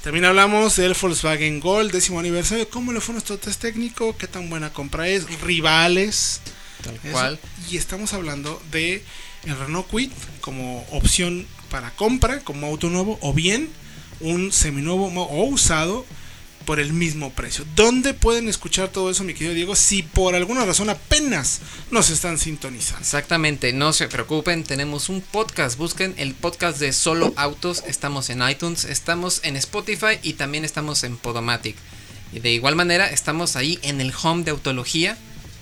[0.08, 4.50] También hablamos del Volkswagen Gol, décimo aniversario, cómo le fue nuestro test técnico, qué tan
[4.50, 6.40] buena compra es, rivales.
[6.82, 7.12] Tal eso.
[7.12, 7.40] cual.
[7.70, 9.04] Y estamos hablando de
[9.44, 13.68] el Renault Kwid como opción para compra, como auto nuevo, o bien
[14.22, 16.06] un seminuevo o usado
[16.68, 17.64] por el mismo precio.
[17.78, 19.74] ¿Dónde pueden escuchar todo eso, mi querido Diego?
[19.74, 23.00] Si por alguna razón apenas nos están sintonizando.
[23.00, 28.42] Exactamente, no se preocupen, tenemos un podcast, busquen el podcast de Solo Autos, estamos en
[28.42, 31.78] iTunes, estamos en Spotify y también estamos en Podomatic.
[32.34, 35.18] Y de igual manera estamos ahí en el home de autología,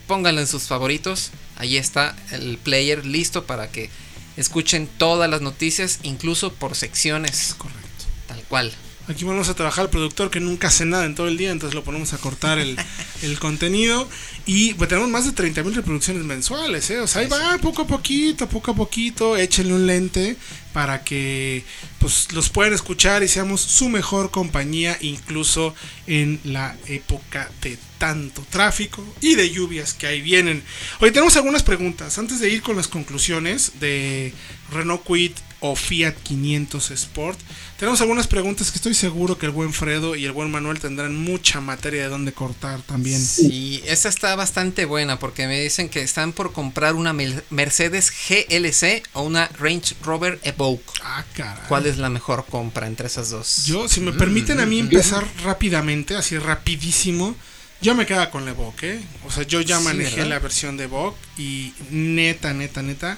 [0.08, 3.92] pónganlo en sus favoritos, ahí está el player listo para que
[4.38, 8.06] escuchen todas las noticias, incluso por secciones, Correcto.
[8.26, 8.74] tal cual.
[9.08, 11.76] Aquí vamos a trabajar el productor que nunca hace nada en todo el día, entonces
[11.76, 12.76] lo ponemos a cortar el,
[13.22, 14.10] el contenido.
[14.46, 17.00] Y pues, tenemos más de 30 mil reproducciones mensuales, ¿eh?
[17.00, 19.38] O sea, ahí va poco a poquito, poco a poquito.
[19.38, 20.38] Échenle un lente
[20.74, 21.64] para que
[22.00, 25.74] pues los puedan escuchar y seamos su mejor compañía, incluso
[26.06, 30.64] en la época de tanto tráfico y de lluvias que ahí vienen.
[31.00, 34.34] Hoy tenemos algunas preguntas antes de ir con las conclusiones de
[34.72, 35.32] Renault Kwid
[35.72, 37.40] o Fiat 500 Sport.
[37.78, 41.16] Tenemos algunas preguntas que estoy seguro que el buen Fredo y el buen Manuel tendrán
[41.16, 43.22] mucha materia de donde cortar también.
[43.40, 49.04] Y esta está bastante buena porque me dicen que están por comprar una Mercedes GLC
[49.14, 50.84] o una Range Rover Evoque.
[51.04, 51.64] Ah, caray.
[51.68, 53.66] ¿Cuál es la mejor compra entre esas dos?
[53.66, 57.36] Yo, si me permiten a mí empezar rápidamente, así rapidísimo,
[57.82, 59.00] yo me queda con la Evoque, ¿eh?
[59.28, 63.18] O sea, yo ya Sí, manejé la versión de Evoque y neta, neta, neta,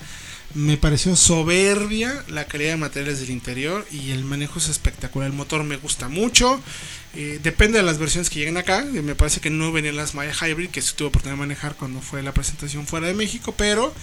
[0.54, 5.28] me pareció soberbia la calidad de materiales del interior y el manejo es espectacular.
[5.30, 6.60] El motor me gusta mucho.
[7.16, 8.80] eh, depende de las versiones que lleguen acá.
[8.82, 11.76] eh, Me parece que no venían las Maya Hybrid, que sí tuve oportunidad de manejar
[11.76, 13.94] cuando fue la presentación fuera de México, pero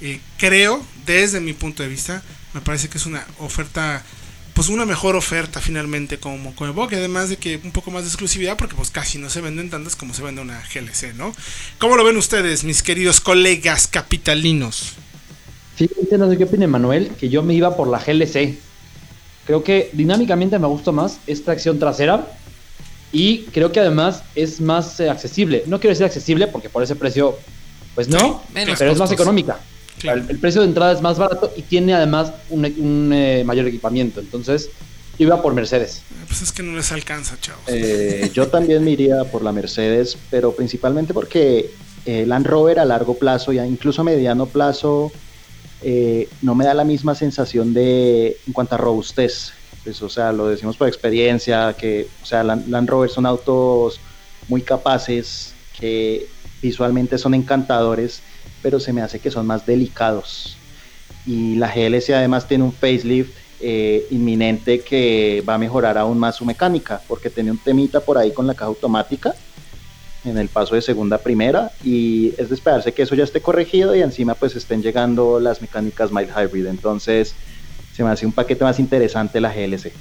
[0.00, 2.22] eh, creo, desde mi punto de vista,
[2.54, 4.04] me parece que es una oferta
[4.54, 8.08] pues una mejor oferta finalmente como con Evoque, además de que un poco más de
[8.08, 11.36] exclusividad porque pues casi no se venden tantas como se vende una GLC, ¿no?
[11.78, 14.94] ¿Cómo lo ven ustedes, mis queridos colegas capitalinos?
[15.76, 18.56] Fíjense, no sé qué opina Manuel, que yo me iba por la GLC.
[19.46, 22.26] Creo que dinámicamente me gusta más, es tracción trasera
[23.12, 25.62] y creo que además es más eh, accesible.
[25.66, 27.38] No quiero decir accesible porque por ese precio,
[27.94, 29.60] pues no, pero es más económica.
[30.02, 33.66] El, el precio de entrada es más barato y tiene además un, un, eh, mayor
[33.66, 34.20] equipamiento.
[34.20, 34.70] Entonces,
[35.18, 36.02] yo iba por Mercedes.
[36.26, 37.62] Pues es que no les alcanza, chavos.
[37.66, 41.70] Eh, yo también me iría por la Mercedes, pero principalmente porque
[42.04, 45.12] el Land Rover a largo plazo y incluso a mediano plazo
[45.82, 49.52] eh, no me da la misma sensación de en cuanto a robustez.
[49.84, 54.00] Pues, o sea, lo decimos por experiencia, que o sea, Land, Land Rover son autos
[54.48, 56.26] muy capaces, que
[56.60, 58.20] visualmente son encantadores,
[58.62, 60.56] pero se me hace que son más delicados.
[61.24, 66.36] Y la GLC además tiene un facelift eh, inminente que va a mejorar aún más
[66.36, 69.34] su mecánica, porque tenía un temita por ahí con la caja automática
[70.26, 73.40] en el paso de segunda a primera y es de esperarse que eso ya esté
[73.40, 77.34] corregido y encima pues estén llegando las mecánicas mild hybrid entonces
[77.96, 79.92] se me hace un paquete más interesante la GLC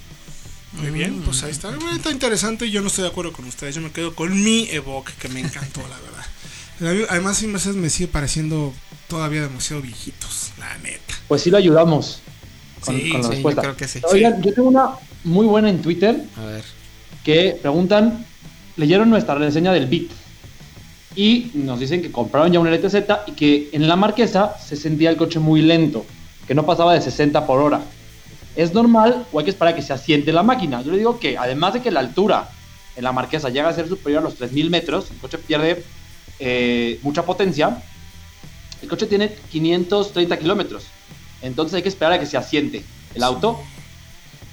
[0.81, 1.69] Muy bien, pues ahí está.
[1.69, 2.69] Bueno, está interesante.
[2.69, 3.75] Yo no estoy de acuerdo con ustedes.
[3.75, 7.07] Yo me quedo con mi Evoque, que me encantó, la verdad.
[7.09, 8.73] Además, sí, Mercedes me sigue pareciendo
[9.07, 11.13] todavía demasiado viejitos, la neta.
[11.29, 12.19] Pues sí lo ayudamos
[12.81, 14.01] con, Sí, con la sí, yo creo que sí.
[14.11, 14.89] Oigan, yo tengo una
[15.23, 16.65] muy buena en Twitter A ver.
[17.23, 18.25] que preguntan,
[18.77, 20.07] leyeron nuestra reseña del Beat
[21.15, 22.95] y nos dicen que compraron ya un LTZ
[23.27, 26.05] y que en la marquesa se sentía el coche muy lento,
[26.47, 27.81] que no pasaba de 60 por hora.
[28.55, 30.81] ¿Es normal o hay que esperar a que se asiente la máquina?
[30.81, 32.49] Yo le digo que además de que la altura
[32.95, 35.83] en la marquesa llega a ser superior a los 3.000 metros, el coche pierde
[36.39, 37.81] eh, mucha potencia,
[38.81, 40.85] el coche tiene 530 kilómetros,
[41.41, 42.83] entonces hay que esperar a que se asiente
[43.13, 43.59] el auto,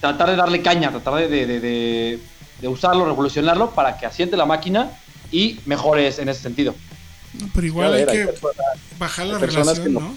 [0.00, 2.18] tratar de darle caña, tratar de, de- de- de-
[2.62, 4.90] de usarlo, revolucionarlo para que asiente la máquina
[5.30, 6.74] y mejores en ese sentido.
[7.38, 8.56] No, pero igual ver, hay hay que personas-
[8.98, 10.00] bajar la relación, que no.
[10.00, 10.14] ¿no?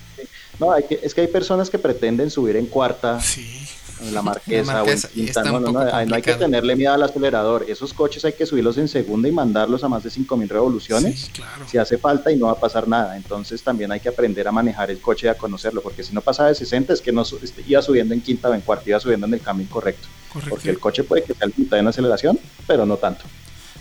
[0.60, 3.66] no hay que, es que hay personas que pretenden subir en cuarta Sí.
[4.02, 6.76] en la marquesa, La Marquesa, o en quinta no, no, no, no hay que tenerle
[6.76, 10.10] miedo al acelerador esos coches hay que subirlos en segunda y mandarlos a más de
[10.10, 11.64] 5000 revoluciones Sí, claro.
[11.66, 13.16] si hace falta y no va a pasar nada.
[13.16, 16.20] Entonces también hay que aprender a manejar el coche y a conocerlo, porque si no
[16.20, 18.84] pasaba de 60 es que no su- este, iba subiendo en quinta o en cuarta,
[18.90, 20.08] iba subiendo en el cambio incorrecto.
[20.36, 20.54] Correcto.
[20.54, 23.24] Porque el coche puede que sea mitad en aceleración, pero no tanto.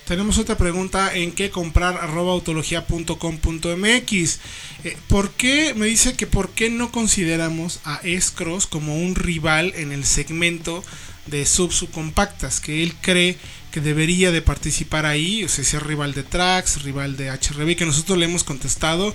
[0.08, 4.40] Tenemos otra pregunta en qué comprar arroba autología.com.mx.
[4.86, 5.74] Eh, ¿Por qué?
[5.76, 10.82] Me dice que por qué no consideramos a S-Cross como un rival en el segmento
[11.26, 13.36] de sub subcompactas, que él cree
[13.72, 17.86] que debería de participar ahí, o sea, ser rival de Trax, rival de HRB, que
[17.86, 19.14] nosotros le hemos contestado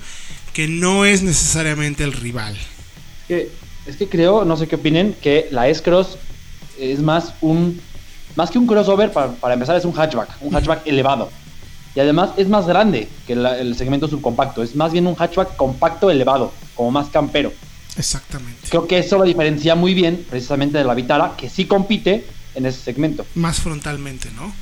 [0.53, 2.55] que no es necesariamente el rival.
[3.27, 3.49] Que
[3.87, 6.19] Es que creo, no sé qué opinen, que la S-Cross
[6.81, 7.81] es más un.
[8.37, 11.31] Más que un crossover, para, para empezar, es un hatchback, un hatchback elevado.
[11.97, 14.63] Y además es más grande que la- el segmento subcompacto.
[14.63, 17.53] Es más bien un hatchback compacto elevado, como más campero.
[17.97, 18.69] Exactamente.
[18.69, 22.25] Creo que eso lo diferencia muy bien precisamente de la Vitara, que sí compite
[22.55, 23.27] en ese segmento.
[23.35, 24.53] Más frontalmente, ¿no?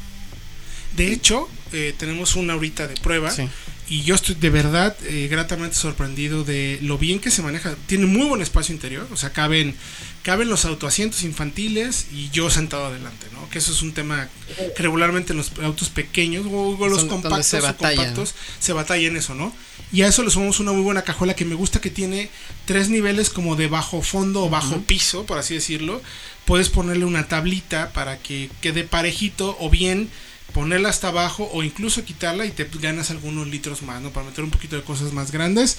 [0.96, 3.30] De hecho, eh, tenemos una ahorita de prueba.
[3.30, 3.48] Sí.
[3.90, 7.74] Y yo estoy de verdad eh, gratamente sorprendido de lo bien que se maneja.
[7.86, 9.08] Tiene muy buen espacio interior.
[9.12, 9.74] O sea, caben,
[10.22, 13.48] caben los autoasientos infantiles y yo sentado adelante, ¿no?
[13.48, 14.28] Que eso es un tema
[14.76, 18.34] que regularmente en los autos pequeños o, o los Son compactos se o batalla, compactos
[18.60, 19.54] se batalla en eso, ¿no?
[19.90, 22.28] Y a eso le sumamos una muy buena cajuela que me gusta que tiene
[22.66, 26.02] tres niveles como de bajo fondo o bajo piso, por así decirlo.
[26.44, 30.10] Puedes ponerle una tablita para que quede parejito o bien
[30.52, 34.10] ponerla hasta abajo o incluso quitarla y te ganas algunos litros más, ¿no?
[34.10, 35.76] Para meter un poquito de cosas más grandes.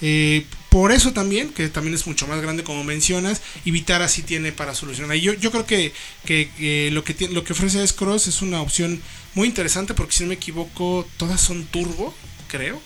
[0.00, 4.22] Eh, por eso también, que también es mucho más grande como mencionas, y Vitara sí
[4.22, 5.16] tiene para solucionar.
[5.16, 5.92] Y yo, yo creo que,
[6.24, 9.00] que, eh, lo, que tiene- lo que ofrece S-Cross es una opción
[9.34, 12.14] muy interesante porque si no me equivoco, todas son turbo,
[12.48, 12.80] creo.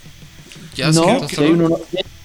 [0.74, 1.80] Ya no, sí hay un solo- uno-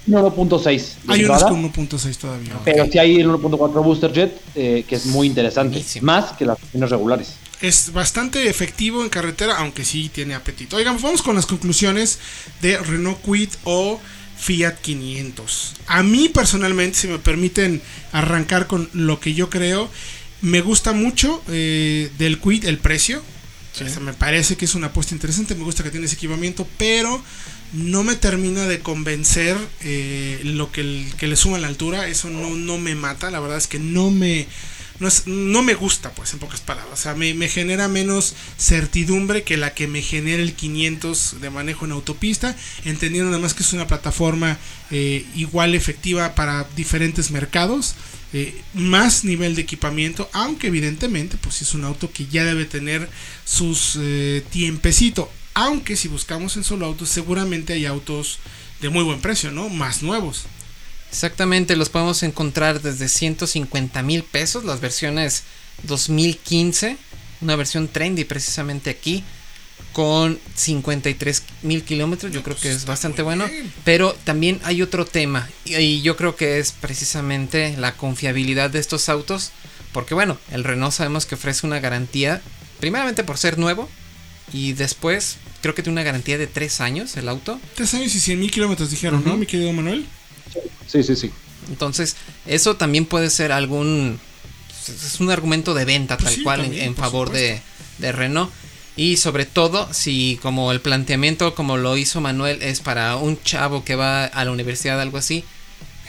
[0.08, 2.54] un 1.6 de Hay entrada, con 1.6 todavía.
[2.66, 5.76] pero sí hay el 1.4 Booster Jet, eh, que es muy interesante.
[5.76, 6.06] Buenísimo.
[6.08, 7.36] Más que las regulares.
[7.62, 10.78] Es bastante efectivo en carretera, aunque sí tiene apetito.
[10.78, 12.20] Oigan, pues vamos con las conclusiones
[12.62, 14.00] de Renault Kwid o
[14.38, 15.74] Fiat 500.
[15.88, 17.82] A mí personalmente, si me permiten
[18.12, 19.90] arrancar con lo que yo creo,
[20.42, 23.22] me gusta mucho eh, del Kwid el precio.
[23.74, 26.68] O sea, me parece que es una apuesta interesante, me gusta que tiene ese equipamiento,
[26.78, 27.24] pero
[27.72, 32.30] no me termina de convencer eh, lo que, el- que le suma la altura, eso
[32.30, 34.46] no, no me mata, la verdad es que no me,
[35.02, 39.44] no, no me gusta, pues en pocas palabras, o sea, me, me genera menos certidumbre
[39.44, 43.64] que la que me genera el 500 de manejo en autopista, entendiendo nada más que
[43.64, 44.60] es una plataforma
[44.92, 47.96] eh, igual efectiva para diferentes mercados.
[48.34, 53.10] eh, más nivel de equipamiento, aunque evidentemente pues es un auto que ya debe tener
[53.44, 58.40] sus eh, tiempecito, aunque si buscamos en solo autos seguramente hay autos
[58.80, 59.68] de muy buen precio, ¿no?
[59.68, 60.46] Más nuevos.
[61.12, 65.44] Exactamente, los podemos encontrar desde 150 mil pesos, las versiones
[65.84, 66.96] 2015,
[67.42, 69.22] una versión trendy precisamente aquí,
[69.92, 73.46] con 53 mil kilómetros, yo creo que es bastante bueno,
[73.84, 79.10] pero también hay otro tema, y, yo creo que es precisamente la confiabilidad de estos
[79.10, 79.52] autos,
[79.92, 82.42] porque bueno, el Renault sabemos que ofrece una garantía,
[82.80, 83.90] primeramente por ser nuevo,
[84.54, 88.20] y después creo que tiene una garantía de 3 años el auto, Tres años y
[88.22, 90.06] 100 mil kilómetros dijeron, ¿no, mi querido Manuel?
[90.88, 91.32] Sí, sí, sí.
[91.70, 94.20] Entonces, eso también puede ser algún.
[94.88, 97.62] Es un argumento de venta, Pues tal sí, cual, en- también, en, favor de,
[98.00, 98.52] de Renault.
[98.98, 103.86] Y sobre todo, si como el planteamiento, como lo hizo Manuel, es para un chavo
[103.86, 105.46] que va a la universidad, algo así,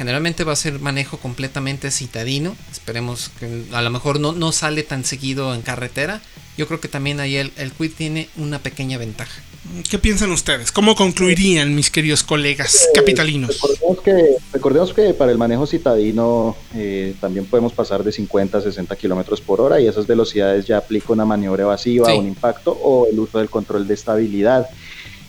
[0.03, 2.57] generalmente va a ser manejo completamente citadino.
[2.73, 6.21] Esperemos que a lo mejor no, no sale tan seguido en carretera.
[6.59, 9.41] Yo creo que también ahí el, el Quid tiene una pequeña ventaja.
[9.89, 10.73] ¿Qué piensan ustedes?
[10.73, 13.61] ¿Cómo concluirían, mis queridos colegas capitalinos?
[13.63, 18.61] Recordemos que, recordemos que para el manejo citadino eh, también podemos pasar de 50 a
[18.61, 22.19] 60 kilómetros por hora y esas velocidades ya aplica una maniobra evasiva, Sí.
[22.19, 24.67] un impacto o el uso del control de estabilidad.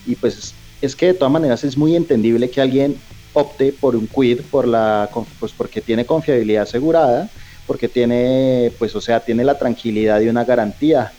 [0.04, 0.52] Y pues
[0.82, 2.96] es que de todas maneras es muy entendible que alguien
[3.34, 7.28] opte por un quid por la, pues porque tiene confiabilidad asegurada,
[7.66, 11.12] porque tiene, pues o sea, tiene la tranquilidad y una garantía.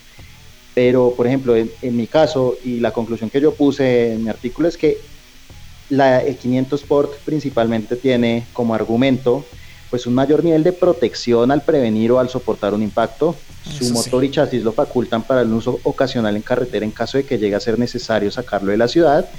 [0.73, 4.29] Pero, por ejemplo, en, en mi caso, y la conclusión que yo puse en mi
[4.29, 4.97] artículo es que
[5.89, 9.45] la, el 500 Sport principalmente tiene como argumento
[9.89, 13.35] pues un mayor nivel de protección al prevenir o al soportar un impacto.
[13.63, 13.93] Su Eso sí.
[13.93, 17.37] motor y chasis lo facultan para el uso ocasional en carretera en caso de que
[17.37, 19.29] llegue a ser necesario sacarlo de la ciudad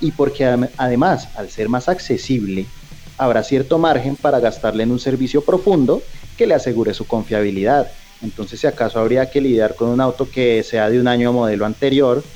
[0.00, 2.72] y porque adem- además al ser más accesible
[3.16, 7.92] habrá cierto margen para gastarle en un servicio profundo que le asegure su confiabilidad.
[8.20, 11.66] Entonces si acaso habría que lidiar con un auto que sea de un año modelo
[11.66, 12.32] anterior,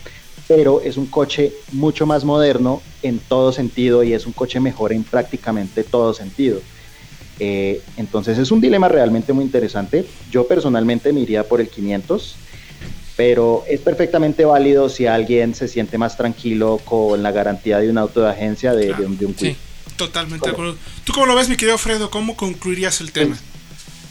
[0.46, 4.92] pero es un coche mucho más moderno en todo sentido y es un coche mejor
[4.92, 6.66] en prácticamente todo sentido.
[7.38, 10.14] Eh, entonces es un dilema realmente muy interesante.
[10.24, 12.42] Yo personalmente me iría por el 500,
[13.16, 17.98] pero es perfectamente válido si alguien se siente más tranquilo con la garantía de un
[17.98, 19.56] auto de agencia de, de un, de un Sí.
[19.96, 20.76] Totalmente de acuerdo.
[21.04, 22.10] ¿Tú cómo lo ves, mi querido Fredo?
[22.10, 23.38] ¿Cómo concluirías el tema?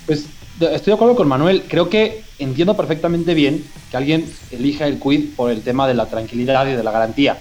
[0.05, 0.25] Pues
[0.57, 1.63] de- estoy de acuerdo con Manuel.
[1.67, 6.05] Creo que entiendo perfectamente bien que alguien elija el Quid por el tema de la
[6.05, 7.37] tranquilidad y de la garantía.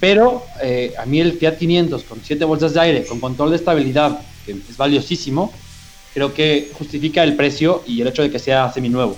[0.00, 3.56] Pero eh, a mí el Fiat 500 con 7 bolsas de aire, con control de
[3.56, 5.52] estabilidad, que es valiosísimo,
[6.14, 9.16] creo que justifica el precio y el hecho de que sea seminuevo.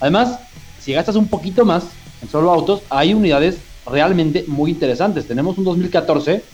[0.00, 0.38] Además,
[0.86, 1.82] si gastas un poquito más
[2.22, 5.26] en solo autos, hay unidades realmente muy interesantes.
[5.26, 6.44] Tenemos un 2014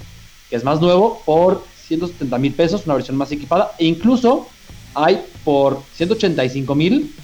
[0.48, 3.72] que es más nuevo por 170 mil pesos, una versión más equipada.
[3.78, 4.48] E incluso
[4.94, 7.14] hay por 185 mil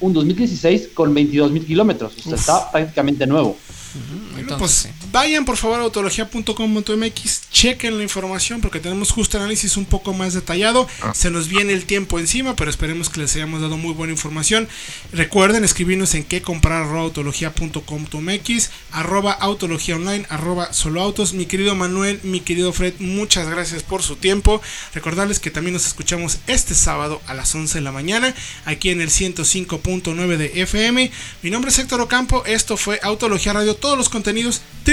[0.00, 2.12] un 2016 con 22 mil kilómetros.
[2.18, 3.56] O sea, está prácticamente nuevo.
[4.32, 4.97] Bueno, Entonces, pues sí.
[5.10, 10.34] Vayan por favor a autología.com.mx, chequen la información porque tenemos justo análisis un poco más
[10.34, 10.86] detallado.
[11.14, 14.68] Se nos viene el tiempo encima, pero esperemos que les hayamos dado muy buena información.
[15.12, 21.32] Recuerden escribirnos en qué comprar arroba autología.com.mx, arroba autología online, arroba solo autos.
[21.32, 24.60] Mi querido Manuel, mi querido Fred, muchas gracias por su tiempo.
[24.94, 28.34] Recordarles que también nos escuchamos este sábado a las 11 de la mañana
[28.64, 31.10] aquí en el 105.9 de FM.
[31.42, 34.62] Mi nombre es Héctor Ocampo, esto fue Autología Radio, todos los contenidos